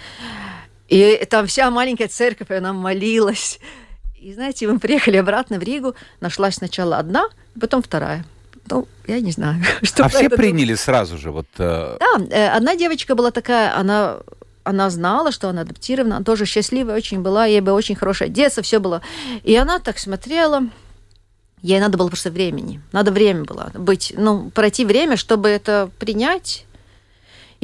[0.88, 3.58] И там вся маленькая церковь, она молилась.
[4.20, 7.28] И знаете, мы приехали обратно в Ригу, нашлась сначала одна,
[7.60, 8.24] потом вторая.
[8.70, 11.46] Ну, я не знаю, что а все это приняли сразу же, вот...
[11.58, 14.20] э, да, э, одна девочка была такая, она,
[14.62, 18.62] она знала, что она адаптирована, она тоже счастливая очень была, ей было очень хорошее детство,
[18.62, 19.02] все было.
[19.42, 20.62] И она так смотрела,
[21.60, 26.64] ей надо было просто времени, надо время было быть, ну, пройти время, чтобы это принять.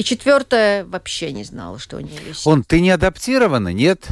[0.01, 2.47] И четвертая вообще не знала, что у нее есть.
[2.47, 4.07] Он, ты не адаптирована, нет?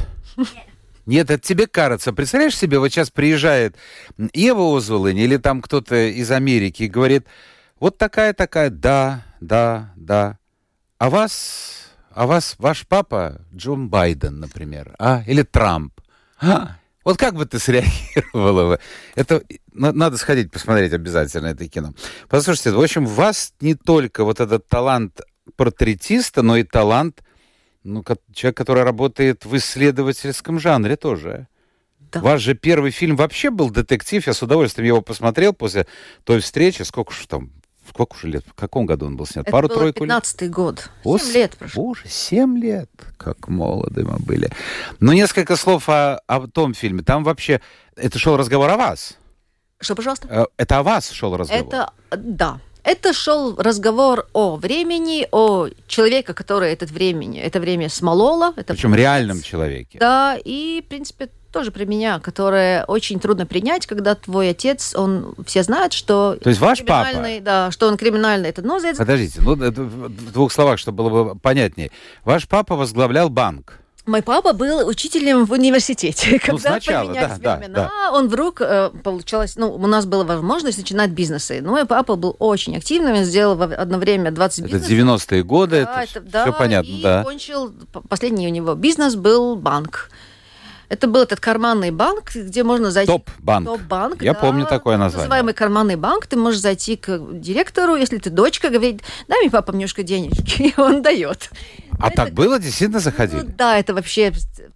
[1.07, 2.13] Нет, это тебе кажется.
[2.13, 3.75] Представляешь себе, вот сейчас приезжает
[4.35, 7.25] Ева Озволынь или там кто-то из Америки и говорит,
[7.79, 10.37] вот такая-такая, да, да, да.
[10.99, 15.23] А вас а вас ваш папа Джон Байден, например, а?
[15.25, 15.99] Или Трамп?
[16.39, 16.75] А?
[17.03, 18.79] Вот как бы ты среагировала бы?
[19.15, 19.41] Это
[19.73, 21.95] надо сходить посмотреть обязательно это кино.
[22.27, 25.21] Послушайте, в общем, у вас не только вот этот талант
[25.59, 27.21] портретиста, но и талант
[27.83, 28.01] ну,
[28.33, 31.47] человек, который работает в исследовательском жанре тоже.
[31.99, 32.21] Да.
[32.21, 34.25] Ваш же первый фильм вообще был детектив.
[34.25, 35.85] Я с удовольствием его посмотрел после
[36.23, 36.83] той встречи.
[36.83, 37.51] Сколько же там
[37.89, 38.45] Сколько уже лет?
[38.45, 39.43] В каком году он был снят?
[39.43, 40.23] Это Пару-тройку лет?
[40.23, 40.89] 15 год.
[41.03, 41.83] Семь лет прошло.
[41.83, 42.89] Боже, семь лет.
[43.17, 44.49] Как молоды мы были.
[44.99, 47.01] Но несколько слов о, о том фильме.
[47.01, 47.61] Там вообще...
[47.95, 49.17] Это шел разговор о вас.
[49.79, 50.27] Что, пожалуйста?
[50.29, 51.67] Э, это о вас шел разговор.
[51.67, 52.59] Это, да.
[52.83, 58.53] Это шел разговор о времени, о человеке, который этот времени, это время смололо.
[58.55, 59.99] Это Причем реальном человеке.
[59.99, 65.33] Да, и, в принципе, тоже про меня, которое очень трудно принять, когда твой отец, он
[65.45, 69.55] все знают, что то есть ваш папа, да, что он криминальный, это ну, подождите, ну
[69.55, 71.91] в двух словах, чтобы было бы понятнее,
[72.23, 73.79] ваш папа возглавлял банк.
[74.09, 76.31] Мой папа был учителем в университете.
[76.31, 78.11] Ну, Когда сначала, да, времена, да, да.
[78.11, 81.61] он вдруг э, получалось, ну, у нас была возможность начинать бизнесы.
[81.61, 84.87] Но мой папа был очень активным, он сделал в одно время 20 бизнесов.
[84.87, 87.23] Это 90-е годы, да, это, это да, все понятно, и да.
[87.23, 87.71] кончил,
[88.09, 90.09] последний у него бизнес был банк.
[90.89, 93.11] Это был этот карманный банк, где можно зайти...
[93.11, 93.67] Топ-банк.
[93.67, 95.27] Топ-банк, Я да, помню такое название.
[95.27, 96.25] Называемый карманный банк.
[96.25, 100.81] Ты можешь зайти к директору, если ты дочка, говорить, дай мне папа немножко денежки, и
[100.81, 101.51] он дает.
[101.99, 102.59] А это, так было?
[102.59, 103.41] Действительно заходили?
[103.41, 104.33] Ну, да, это вообще,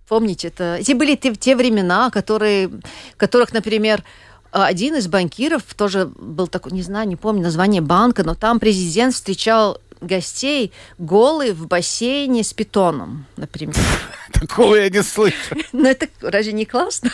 [0.08, 0.78] помните, это...
[0.80, 2.70] Эти были те, те времена, которые,
[3.18, 4.04] которых, например,
[4.52, 9.16] один из банкиров тоже был такой, не знаю, не помню название банка, но там президент
[9.16, 13.76] встречал гостей голые в бассейне с питоном, например.
[14.34, 15.56] Такого я не слышу.
[15.72, 17.10] Ну, это разве не классно?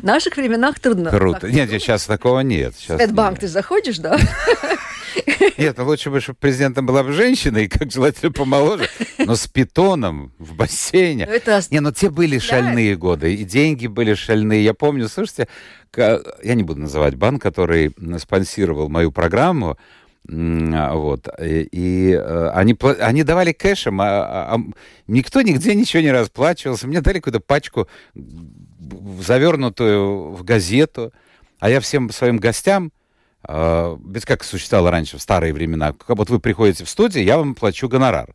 [0.00, 1.10] В наших временах трудно.
[1.10, 1.48] Круто.
[1.48, 2.74] Нет, сейчас такого нет.
[2.76, 4.18] В Сбербанк ты заходишь, да?
[5.58, 9.46] Нет, ну лучше бы, чтобы президентом была бы женщина, и как желательно помоложе, но с
[9.46, 11.26] питоном в бассейне.
[11.26, 11.60] Ну, это...
[11.70, 14.64] Не, ну те были шальные годы, и деньги были шальные.
[14.64, 15.48] Я помню, слушайте,
[15.96, 19.78] я не буду называть банк, который спонсировал мою программу,
[20.26, 21.28] а, вот.
[21.40, 24.58] И, и э, они, они давали кэшем, а, а
[25.06, 26.86] никто нигде ничего не расплачивался.
[26.86, 27.88] Мне дали какую-то пачку,
[29.20, 31.12] завернутую в газету.
[31.60, 32.90] А я всем своим гостям,
[33.46, 37.54] э, без как существовало раньше, в старые времена, вот вы приходите в студию, я вам
[37.54, 38.34] плачу гонорар.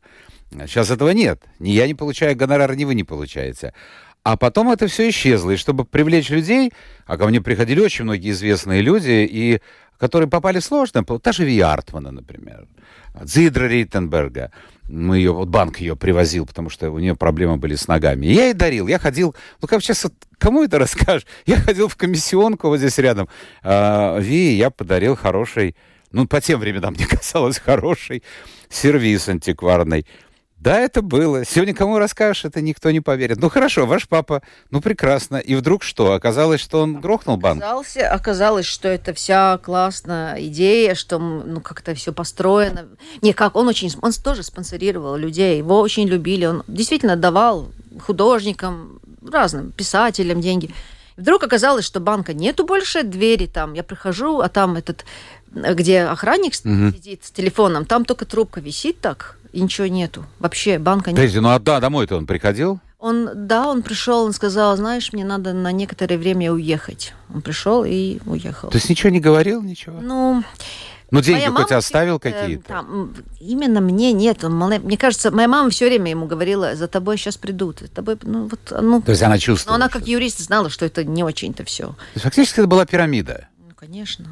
[0.52, 1.44] Сейчас этого нет.
[1.60, 3.74] Ни я не получаю гонорар, ни вы не получаете.
[4.24, 5.52] А потом это все исчезло.
[5.52, 6.72] И чтобы привлечь людей,
[7.06, 9.62] а ко мне приходили очень многие известные люди, и
[10.00, 12.66] которые попали в сложное, та же Ви Артмана, например,
[13.24, 14.52] Зидра Риттенберга,
[14.90, 18.26] мы ее, вот банк ее привозил, потому что у нее проблемы были с ногами.
[18.26, 20.08] Я ей дарил, я ходил, ну как сейчас,
[20.38, 21.28] кому это расскажешь?
[21.46, 23.28] Я ходил в комиссионку вот здесь рядом,
[23.62, 25.76] а, Ви, я подарил хороший,
[26.12, 28.24] ну по тем временам мне казалось хороший
[28.70, 30.06] сервис антикварный.
[30.60, 31.46] Да, это было.
[31.46, 33.38] Сегодня кому расскажешь, это никто не поверит.
[33.40, 34.42] Ну хорошо, ваш папа,
[34.72, 35.38] ну прекрасно.
[35.38, 36.14] И вдруг что?
[36.14, 37.64] Оказалось, что он грохнул банк?
[37.64, 42.88] Оказался, оказалось, что это вся классная идея, что ну как-то все построено.
[43.22, 47.70] Не, как он очень, он тоже спонсорировал людей, его очень любили, он действительно давал
[48.02, 50.74] художникам, разным писателям деньги.
[51.16, 55.06] Вдруг оказалось, что банка нету больше, двери там, я прихожу, а там этот,
[55.52, 56.96] где охранник угу.
[56.96, 60.26] сидит с телефоном, там только трубка висит так, и ничего нету.
[60.40, 61.18] Вообще банка нет.
[61.18, 62.80] Подожди, ну а да, домой-то он приходил?
[63.00, 67.14] Он, да, он пришел, он сказал, знаешь, мне надо на некоторое время уехать.
[67.34, 68.70] Он пришел и уехал.
[68.70, 70.02] То есть ничего не говорил, ничего?
[70.02, 70.44] Ну,
[71.12, 72.68] ну, деньги хоть оставил какие-то?
[72.68, 74.44] Там, именно мне нет.
[74.44, 77.80] Он, мне кажется, моя мама все время ему говорила, за тобой сейчас придут.
[77.80, 79.78] За тобой, ну, вот, ну, То есть она чувствовала?
[79.78, 81.88] Но она как юрист знала, что это не очень-то все.
[81.88, 83.48] То есть фактически это была пирамида?
[83.60, 84.28] Ну, конечно.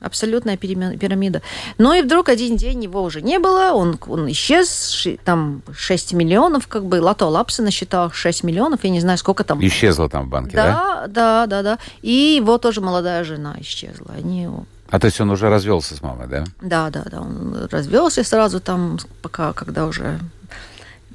[0.00, 1.40] Абсолютная пирамида.
[1.78, 6.66] Но и вдруг один день его уже не было, он, он исчез, там 6 миллионов,
[6.68, 9.64] как бы, Лото Лапса насчитал 6 миллионов, я не знаю, сколько там.
[9.66, 10.66] Исчезла там в банке, да?
[10.66, 11.78] Да, да, да, да.
[12.02, 14.12] И его тоже молодая жена исчезла.
[14.16, 14.48] Они
[14.88, 16.44] а то есть он уже развелся с мамой, да?
[16.60, 17.20] Да, да, да.
[17.20, 20.20] Он развелся сразу там, пока, когда уже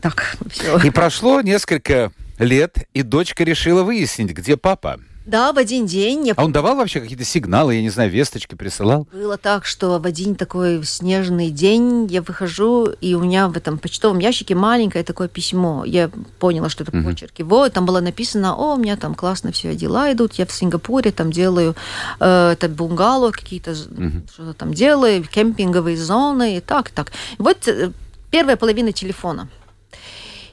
[0.02, 0.78] так все.
[0.80, 5.00] И прошло несколько лет, и дочка решила выяснить, где папа.
[5.32, 6.28] Да, в один день.
[6.28, 6.34] Я...
[6.36, 9.08] А он давал вообще какие-то сигналы, я не знаю, весточки присылал?
[9.13, 13.78] Было так, что в один такой снежный день я выхожу, и у меня в этом
[13.78, 15.86] почтовом ящике маленькое такое письмо.
[15.86, 17.70] Я поняла, что это почерк его.
[17.70, 21.32] Там было написано, о, у меня там классно все дела идут, я в Сингапуре там
[21.32, 21.78] делаю
[22.20, 27.13] э, это бунгало, какие-то uh что-то там делаю, кемпинговые зоны, и так, так.
[27.38, 27.91] Вот э,
[28.32, 29.48] первая половина телефона.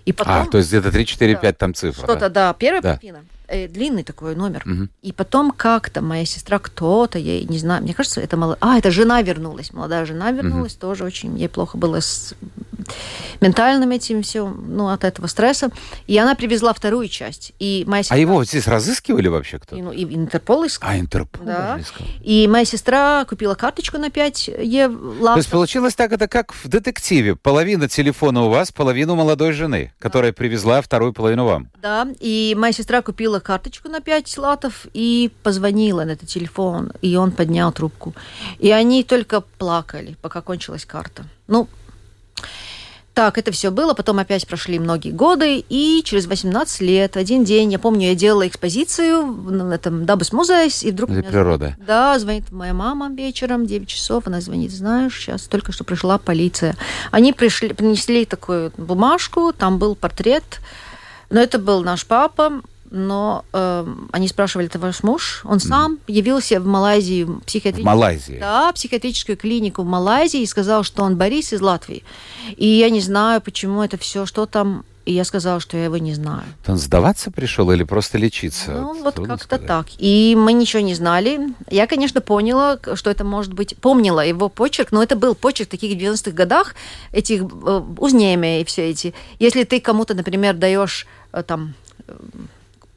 [0.05, 0.35] И потом...
[0.35, 2.05] А, то есть где-то 3, 4, 5 да, там цифр.
[2.05, 2.97] Что-то, да, да первая да.
[2.97, 4.63] половина э, длинный такой номер.
[4.67, 4.89] Угу.
[5.03, 8.57] И потом как-то моя сестра, кто-то, я не знаю, мне кажется, это мало...
[8.61, 10.81] А, это жена вернулась, молодая жена вернулась, угу.
[10.81, 12.35] тоже очень, ей плохо было с
[13.41, 15.71] ментальным этим все, ну, от этого стресса.
[16.07, 17.53] И она привезла вторую часть.
[17.59, 18.17] И моя сестра...
[18.17, 19.77] А его здесь разыскивали вообще кто-то?
[19.77, 20.91] И, ну, и Интерпол искал.
[20.91, 21.79] А, Интерпол Да.
[21.81, 22.07] искал.
[22.21, 25.33] И моя сестра купила карточку на 5 евро.
[25.33, 27.37] То есть получилось так, это как в детективе.
[27.37, 31.71] Половина телефона у вас, половину молодой жены, которая привезла вторую половину вам.
[31.81, 37.17] Да, и моя сестра купила карточку на 5 латов и позвонила на этот телефон, и
[37.17, 38.15] он поднял трубку.
[38.59, 41.25] И они только плакали, пока кончилась карта.
[41.47, 41.69] Ну,
[43.19, 47.73] так, это все было, потом опять прошли многие годы, и через 18 лет, один день,
[47.73, 51.11] я помню, я делала экспозицию в этом Дабус музее, и вдруг...
[51.11, 51.77] Для меня природы.
[51.85, 56.77] да, звонит моя мама вечером, 9 часов, она звонит, знаешь, сейчас только что пришла полиция.
[57.11, 60.61] Они пришли, принесли такую бумажку, там был портрет,
[61.29, 65.43] но это был наш папа, но э, они спрашивали, это ваш муж?
[65.45, 68.39] Он сам явился в Малайзии в В психиатрическую Малайзии.
[68.41, 72.05] да, психиатрическую клинику в Малайзии и сказал, что он Борис из Латвии.
[72.57, 74.85] И я не знаю, почему это все, что там.
[75.05, 76.43] И я сказала, что я его не знаю.
[76.67, 78.73] Он сдаваться пришел или просто лечиться?
[78.73, 79.87] Ну, вот как-то так.
[79.97, 81.41] И мы ничего не знали.
[81.71, 83.75] Я, конечно, поняла, что это может быть...
[83.79, 86.75] Помнила его почерк, но это был почерк таких 90-х годах,
[87.13, 89.15] этих э, и все эти.
[89.39, 91.75] Если ты кому-то, например, даешь э, там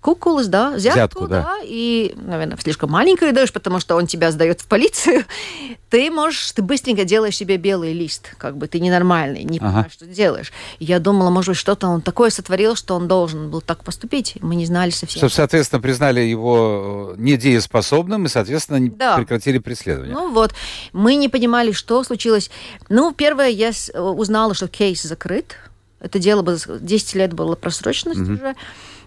[0.02, 1.42] э, куколы, да, взятку, Взятку, да.
[1.44, 1.58] да.
[1.64, 5.26] и, наверное, слишком маленькую даешь, потому что он тебя сдает в полицию,
[5.90, 9.68] ты можешь, ты быстренько делаешь себе белый лист, как бы ты ненормальный, не Ага.
[9.68, 10.52] понимаешь, что ты делаешь.
[10.80, 14.38] И я думала, может быть, что-то он такое сотворил, что он должен был так поступить.
[14.42, 15.20] Мы не знали совсем.
[15.20, 19.18] Чтобы, соответственно, признали его э, недееспособным и, соответственно, Да.
[19.18, 20.14] прекратили преследование.
[20.16, 20.54] Ну вот,
[20.94, 22.50] мы не понимали, что случилось.
[22.90, 25.56] Ну, первое, я с- узнала, что кейс закрыт.
[26.00, 28.56] Это дело было, 10 лет было просроченность уже.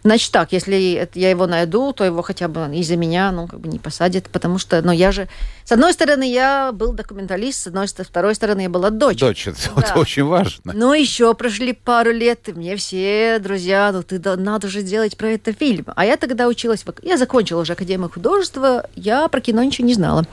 [0.05, 3.69] Значит так, если я его найду, то его хотя бы из-за меня, ну, как бы
[3.69, 5.29] не посадят, потому что, ну, я же...
[5.65, 9.19] С одной стороны, я был документалист, с одной с второй стороны, я была дочь.
[9.19, 9.81] Дочь, это, Да.
[9.81, 10.75] это очень важно.
[10.75, 15.17] Ну, еще прошли пару лет, и мне все друзья, ну, ты да- надо же делать
[15.17, 15.87] про это фильм.
[15.97, 20.27] А я тогда училась, я закончила уже Академию художества, я про кино ничего не знала.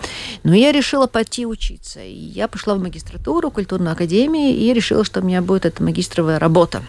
[0.44, 2.02] Но я решила пойти учиться.
[2.02, 6.40] И я пошла в магистратуру, культурную академию, и решила, что у меня будет эта магистровая
[6.40, 6.84] работа.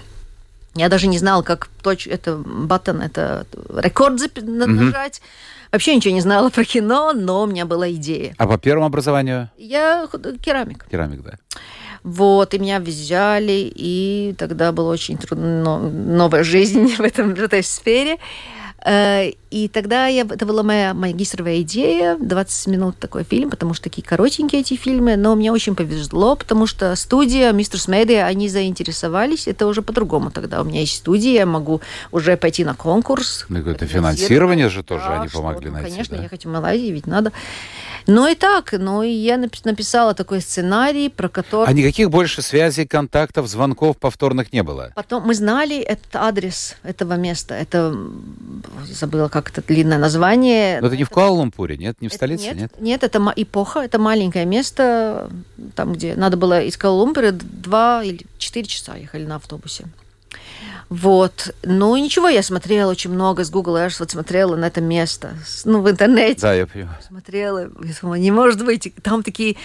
[0.75, 2.07] Я даже не знала, как точ...
[2.07, 5.21] это баттон, это рекорд на- нажать.
[5.71, 8.35] Вообще ничего не знала про кино, но у меня была идея.
[8.39, 9.51] А по первому образованию?
[9.57, 10.07] Я
[10.43, 10.87] керамик.
[10.91, 11.33] Керамик, да.
[12.03, 17.41] Вот, и меня взяли, и тогда была очень трудная но- новая жизнь в, этом, в
[17.43, 18.19] этой сфере.
[18.85, 23.85] Э, И тогда я, это была моя магистровая идея, 20 минут такой фильм, потому что
[23.85, 29.47] такие коротенькие эти фильмы, но мне очень повезло, потому что студия, мистер Медиа, они заинтересовались,
[29.47, 30.63] это уже по-другому тогда.
[30.63, 33.45] У меня есть студия, я могу уже пойти на конкурс.
[33.51, 34.71] Ну, какое-то финансирование.
[34.71, 35.91] же тоже Да, они что, помогли ну, найти.
[35.91, 36.23] Конечно, да?
[36.23, 37.31] ехать в Малайзию ведь надо.
[38.07, 41.69] Ну и так, ну и я напи- написала такой сценарий, про который...
[41.69, 44.93] А никаких больше связей, контактов, звонков повторных не было?
[44.95, 47.55] Потом мы знали этот адрес этого места.
[47.55, 47.95] Это
[48.87, 50.81] забыла, как это длинное название.
[50.81, 51.97] Но это не в Куала-Лумпуре, нет?
[52.01, 52.57] Не в Это- столице, нет?
[52.57, 52.73] нет?
[52.81, 55.31] Нет, это эпоха, это маленькое место,
[55.75, 59.85] там, где надо было из Куала-Лумпура два или четыре часа ехали на автобусе.
[60.93, 61.55] Вот.
[61.63, 65.81] Ну, ничего, я смотрела очень много с Google Earth, вот смотрела на это место, ну,
[65.81, 66.99] в интернете Да, я понимаю.
[67.07, 69.57] смотрела, я думала, не может быть, там такие,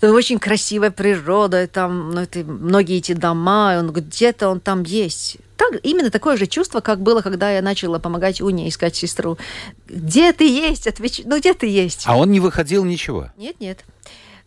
[0.00, 5.38] там очень красивая природа, там ну, это, многие эти дома, он где-то он там есть.
[5.56, 9.38] Так, именно такое же чувство, как было, когда я начала помогать Уне искать сестру.
[9.88, 10.86] Где ты есть?
[10.86, 11.22] Отвеч...
[11.24, 12.02] Ну, где ты есть?
[12.04, 13.30] А он не выходил ничего?
[13.38, 13.82] Нет, нет.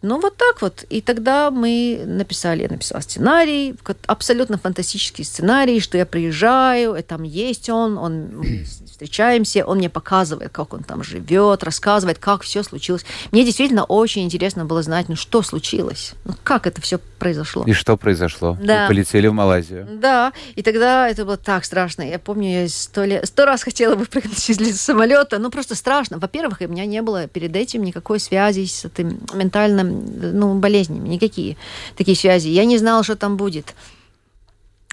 [0.01, 0.85] Ну, вот так вот.
[0.89, 7.23] И тогда мы написали, я написала сценарий, абсолютно фантастический сценарий, что я приезжаю, и там
[7.23, 12.63] есть он, он мы встречаемся, он мне показывает, как он там живет, рассказывает, как все
[12.63, 13.05] случилось.
[13.31, 17.63] Мне действительно очень интересно было знать, ну, что случилось, ну, как это все произошло.
[17.65, 18.57] И что произошло?
[18.62, 18.83] Да.
[18.83, 19.88] Вы полетели в Малайзию.
[19.91, 22.03] Да, и тогда это было так страшно.
[22.03, 26.17] Я помню, я сто, лет, сто раз хотела бы прыгнуть из самолета, ну просто страшно.
[26.19, 31.58] Во-первых, у меня не было перед этим никакой связи с этим ментальным, ну, болезнями, никакие
[31.95, 32.49] такие связи.
[32.49, 33.75] Я не знала, что там будет.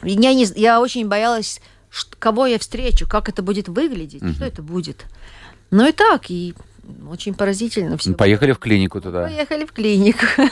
[0.03, 1.61] Я, не, я очень боялась,
[2.19, 5.07] кого я встречу, как это будет выглядеть, что это будет.
[5.71, 6.55] Ну и так, и
[7.11, 8.14] очень поразительно все.
[8.14, 9.25] Поехали в клинику туда.
[9.25, 10.27] Поехали в клинику.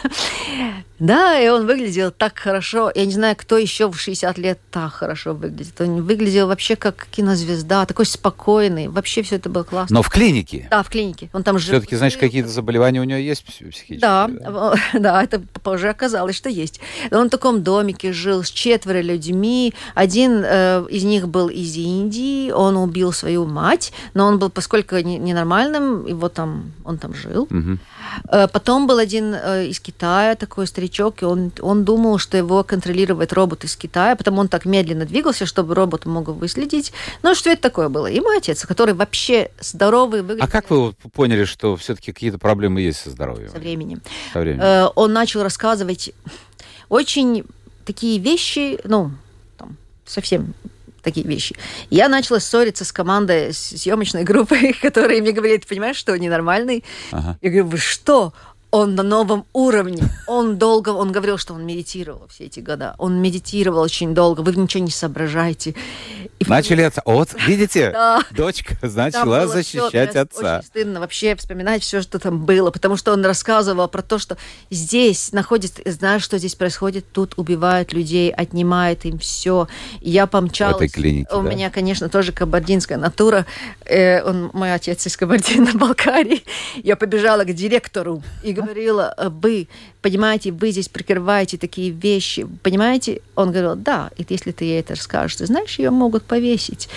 [1.01, 2.91] Да, и он выглядел так хорошо.
[2.95, 5.79] Я не знаю, кто еще в 60 лет так хорошо выглядит.
[5.81, 8.87] Он выглядел вообще как кинозвезда, такой спокойный.
[8.87, 9.93] Вообще все это было классно.
[9.95, 10.69] Но в клинике.
[10.71, 11.31] Да, в клинике.
[11.33, 11.75] Он там жил.
[11.75, 13.99] Все-таки, значит, какие-то заболевания у него есть пси- психические?
[13.99, 14.31] Да,
[14.95, 16.81] да, это позже оказалось, что есть.
[17.11, 19.75] Он в таком домике жил с четверо людьми.
[19.97, 22.53] Один э, из них был из Индии.
[22.53, 27.15] Он убил свою мать, но он был, поскольку не- ненормальным, его его там, он там
[27.15, 27.49] жил.
[28.31, 32.65] Э, Потом был один э, из Китая, такой старичок, и он, он думал, что его
[32.65, 36.93] контролирует робот из Китая, потому он так медленно двигался, чтобы робот мог выследить.
[37.23, 38.07] Ну, что это такое было?
[38.07, 42.81] И мой отец, который вообще здоровый, выглядит А как вы поняли, что все-таки какие-то проблемы
[42.81, 43.51] есть со здоровьем?
[43.51, 44.01] со временем.
[44.33, 44.63] Со временем?
[44.63, 46.13] Э, Он начал рассказывать
[46.89, 47.45] очень
[47.85, 49.11] такие вещи, ну,
[49.59, 50.55] там, совсем
[51.05, 51.55] такие вещи.
[51.91, 56.19] Я начала ссориться с командой, с съемочной группой, которые мне говорили, ты понимаешь, что он
[56.19, 56.83] ненормальный?
[57.13, 57.39] Ага.
[57.41, 58.33] Я говорю, вы что?
[58.75, 60.03] Он на новом уровне.
[60.27, 62.97] Он долго, он говорил, что он медитировал все эти года.
[62.99, 64.41] Он медитировал очень долго.
[64.41, 65.77] Вы ничего не соображаете.
[66.41, 67.01] И Начали отца.
[67.05, 68.21] Вот, видите, Да.
[68.33, 70.59] дочка начала защищать отца.
[70.59, 74.37] Очень стыдно вообще вспоминать все, что там было, потому что он рассказывал про то, что
[74.71, 79.69] здесь находится, знаешь, что здесь происходит, тут убивают людей, отнимают им все.
[80.01, 80.75] Я помчалась.
[80.75, 81.49] В этой клинике, У да?
[81.49, 83.47] меня, конечно, тоже кабардинская натура.
[83.85, 86.43] Э, он, мой отец из Кабардино-Балкарии.
[86.83, 89.69] Я побежала к директору и говорила, «Э, вы,
[90.03, 93.21] понимаете, вы здесь прикрываете такие вещи, понимаете?
[93.37, 96.89] Он говорил, да, и если ты ей это расскажешь, ты знаешь, ее могут повесить.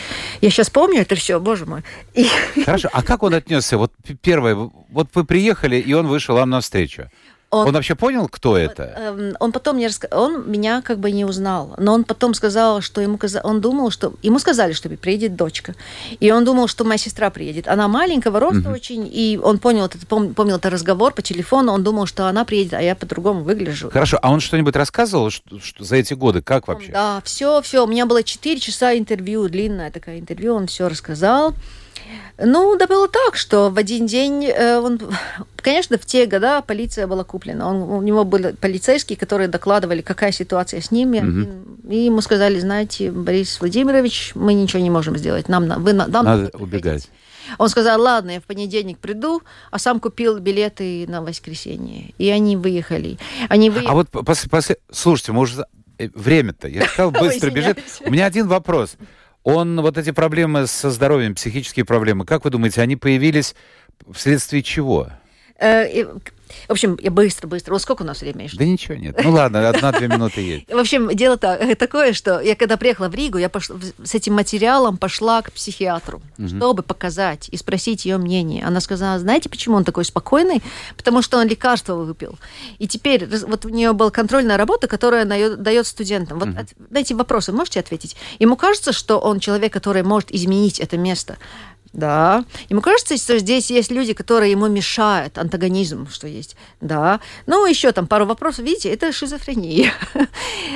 [0.41, 1.83] Я сейчас помню это все, боже мой.
[2.13, 2.27] И
[2.65, 3.77] Хорошо, а как он отнесся?
[3.77, 3.91] Вот
[4.21, 7.09] первое, вот вы приехали, и он вышел вам навстречу.
[7.49, 8.83] Он, Он- вообще понял, кто это?
[8.97, 10.07] Эм, Он потом мне раска...
[10.11, 13.89] он меня как бы не узнал, но он потом сказал, что ему каза- он думал,
[13.89, 15.73] что ему сказали, что приедет дочка,
[16.19, 17.69] и он думал, что моя сестра приедет.
[17.69, 21.83] Она маленького роста очень, и он понял этот пом- помнил этот разговор по телефону, он
[21.83, 23.89] думал, что она приедет, а я по-другому выгляжу.
[23.91, 26.41] Хорошо, а он что-нибудь рассказывал что, что за эти годы?
[26.41, 26.91] Как вообще?
[26.91, 27.85] Да, все, все.
[27.85, 31.53] У меня было 4 часа интервью, длинное такое интервью, он все рассказал.
[32.39, 34.99] Ну, да было так, что в один день э, он...
[35.57, 37.67] Конечно, в те года полиция была куплена.
[37.67, 41.17] Он, у него были полицейские, которые докладывали, какая ситуация с ними.
[41.89, 45.49] И, и ему сказали, знаете, Борис Владимирович, мы ничего не можем сделать.
[45.49, 46.81] Нам, на- вы, на- нам Надо убегать.
[46.83, 47.09] приехать».
[47.57, 49.41] Он сказал, ладно, я в понедельник приду,
[49.71, 52.13] а сам купил билеты на воскресенье.
[52.17, 53.17] И они выехали.
[53.49, 53.89] Они выехали.
[53.89, 55.65] А вот пос- пос- слушайте, уже...
[55.97, 57.79] э, Время-то, я сказал, быстро бежит.
[58.05, 58.97] У меня один вопрос.
[59.49, 63.55] Он, вот эти проблемы со здоровьем, психические проблемы, как вы думаете, они появились
[64.11, 65.07] вследствие чего?
[66.67, 67.73] В общем, я быстро-быстро.
[67.73, 68.49] Вот сколько у нас времени?
[68.53, 69.19] Да ничего нет.
[69.23, 70.67] Ну ладно, одна-две минуты есть.
[70.73, 74.33] В общем, дело та- такое, что я когда приехала в Ригу, я пошла, с этим
[74.33, 76.21] материалом пошла к психиатру,
[76.57, 78.65] чтобы показать и спросить ее мнение.
[78.65, 80.61] Она сказала, знаете, почему он такой спокойный?
[80.95, 82.37] Потому что он лекарства выпил.
[82.79, 86.39] И теперь вот у нее была контрольная работа, которая дает, студентам.
[86.39, 88.15] Вот от- на эти вопросы можете ответить?
[88.39, 91.37] Ему кажется, что он человек, который может изменить это место.
[91.97, 92.45] Да.
[92.69, 96.55] Ему кажется, что здесь есть люди, которые ему мешают, антагонизм, что есть.
[96.79, 97.19] Да.
[97.47, 98.65] Ну, еще там пару вопросов.
[98.65, 99.91] Видите, это шизофрения.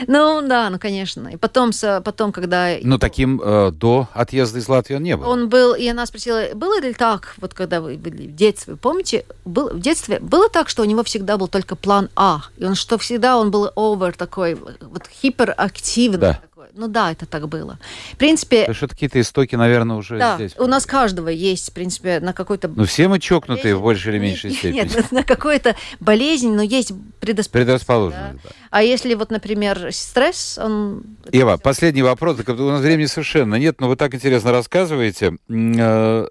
[0.07, 1.27] Ну, да, ну, конечно.
[1.27, 1.71] И потом,
[2.03, 2.75] потом когда...
[2.81, 5.29] Ну, таким э, до отъезда из Латвии он не был.
[5.29, 9.25] Он был, и она спросила, было ли так, вот когда вы были в детстве, помните,
[9.45, 12.73] был, в детстве было так, что у него всегда был только план А, и он
[12.73, 16.41] что всегда он был over такой, вот гиперактивный Да.
[16.73, 17.79] Ну да, это так было.
[18.13, 20.53] В принципе, Потому что какие-то истоки, наверное, уже да, здесь.
[20.57, 23.83] у нас каждого есть, в принципе, на какой-то Ну, все мы чокнутые в болезнь.
[23.83, 24.77] большей или меньшей нет, степени.
[24.77, 27.51] Нет, на какую-то болезнь, но есть предрасположенность.
[27.51, 28.49] Предрасположенность, да.
[28.69, 31.03] А если вот, например, стресс, он...
[31.31, 32.37] Ева, последний вопрос.
[32.47, 35.37] У нас времени совершенно нет, но вы так интересно рассказываете.
[35.49, 36.27] Э,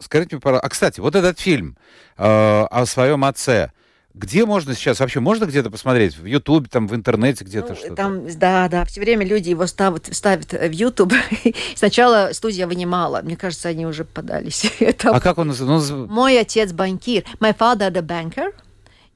[0.00, 0.66] Скажите мне, пожалуйста...
[0.66, 1.76] А, кстати, вот этот фильм
[2.16, 3.72] э, о своем отце,
[4.14, 6.16] где можно сейчас, вообще можно где-то посмотреть?
[6.16, 7.94] В Ютубе, там, в интернете где-то Ну, что-то?
[7.94, 11.12] Там, да, да, все время люди его ставят, ставят в YouTube.
[11.76, 13.20] Сначала студия вынимала.
[13.22, 14.70] Мне кажется, они уже подались.
[14.80, 15.94] Это А как он называется?
[15.94, 17.24] Ну, Мой отец банкир.
[17.38, 18.52] My father the banker.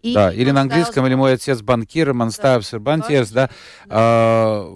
[0.03, 3.51] И Да, или на английском, или мой отец банкир, Монстаев Сербантьевс, да.
[3.89, 4.69] А,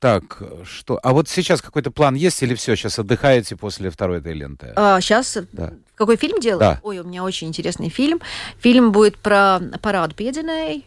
[0.00, 0.98] так, что?
[1.02, 4.72] А вот сейчас какой-то план есть или все, сейчас отдыхаете после второй этой ленты?
[4.74, 5.74] А, сейчас Да.
[5.94, 6.60] какой фильм делать?
[6.60, 6.80] Да.
[6.82, 8.20] Ой, у меня очень интересный фильм.
[8.58, 10.86] Фильм будет про парад Пьединой.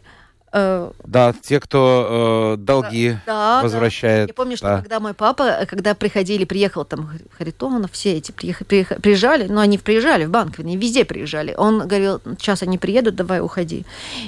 [0.55, 3.63] Э, Да, те, кто э, долги да, да.
[3.63, 4.27] возвращает.
[4.27, 4.77] Я помню, что да.
[4.81, 9.61] когда мой папа, э, когда приходили, приехал там Харитонов, все эти приех- приех- приезжали, но
[9.61, 11.55] они приезжали в банк, они везде приезжали.
[11.57, 13.83] Он говорил, сейчас они приедут, давай уходи.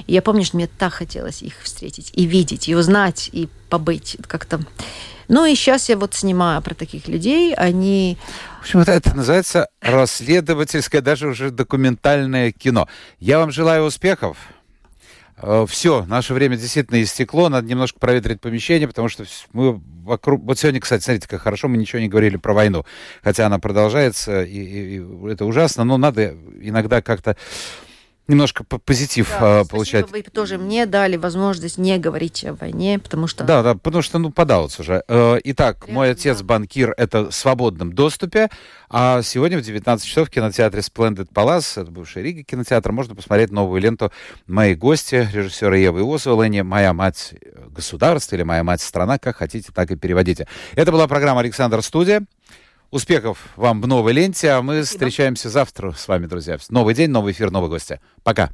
[0.08, 4.16] И я помню, что мне так хотелось их встретить и видеть, и узнать, и побыть
[4.26, 4.58] как-то.
[5.28, 8.16] Ну и сейчас я вот снимаю про таких людей, они...
[8.58, 12.88] В общем, вот это называется расследовательское, даже уже документальное кино.
[13.20, 14.36] Я вам желаю успехов.
[15.66, 20.42] Все, наше время действительно истекло, надо немножко проветрить помещение, потому что мы вокруг...
[20.42, 22.86] Вот сегодня, кстати, смотрите, как хорошо, мы ничего не говорили про войну,
[23.22, 27.36] хотя она продолжается, и, и- и это ужасно, но надо иногда как-то
[28.28, 30.10] немножко позитив да, э, получать.
[30.10, 33.44] Вы тоже мне дали возможность не говорить о войне, потому что...
[33.44, 35.04] Да, да, потому что, ну, подалось уже.
[35.08, 36.44] Э, итак, Реально, мой отец да.
[36.44, 38.48] банкир, это в свободном доступе,
[38.88, 43.50] а сегодня в 19 часов в кинотеатре Splendid Palace, это бывший Рига кинотеатр, можно посмотреть
[43.50, 44.12] новую ленту
[44.46, 47.34] «Мои гости» режиссера Евы Иосуэлэни «Моя мать
[47.68, 50.46] государство» или «Моя мать страна», как хотите, так и переводите.
[50.74, 52.24] Это была программа «Александр Студия».
[52.90, 55.06] Успехов вам в новой ленте, а мы Спасибо.
[55.06, 56.56] встречаемся завтра с вами, друзья.
[56.70, 58.00] Новый день, новый эфир, новые гости.
[58.22, 58.50] Пока.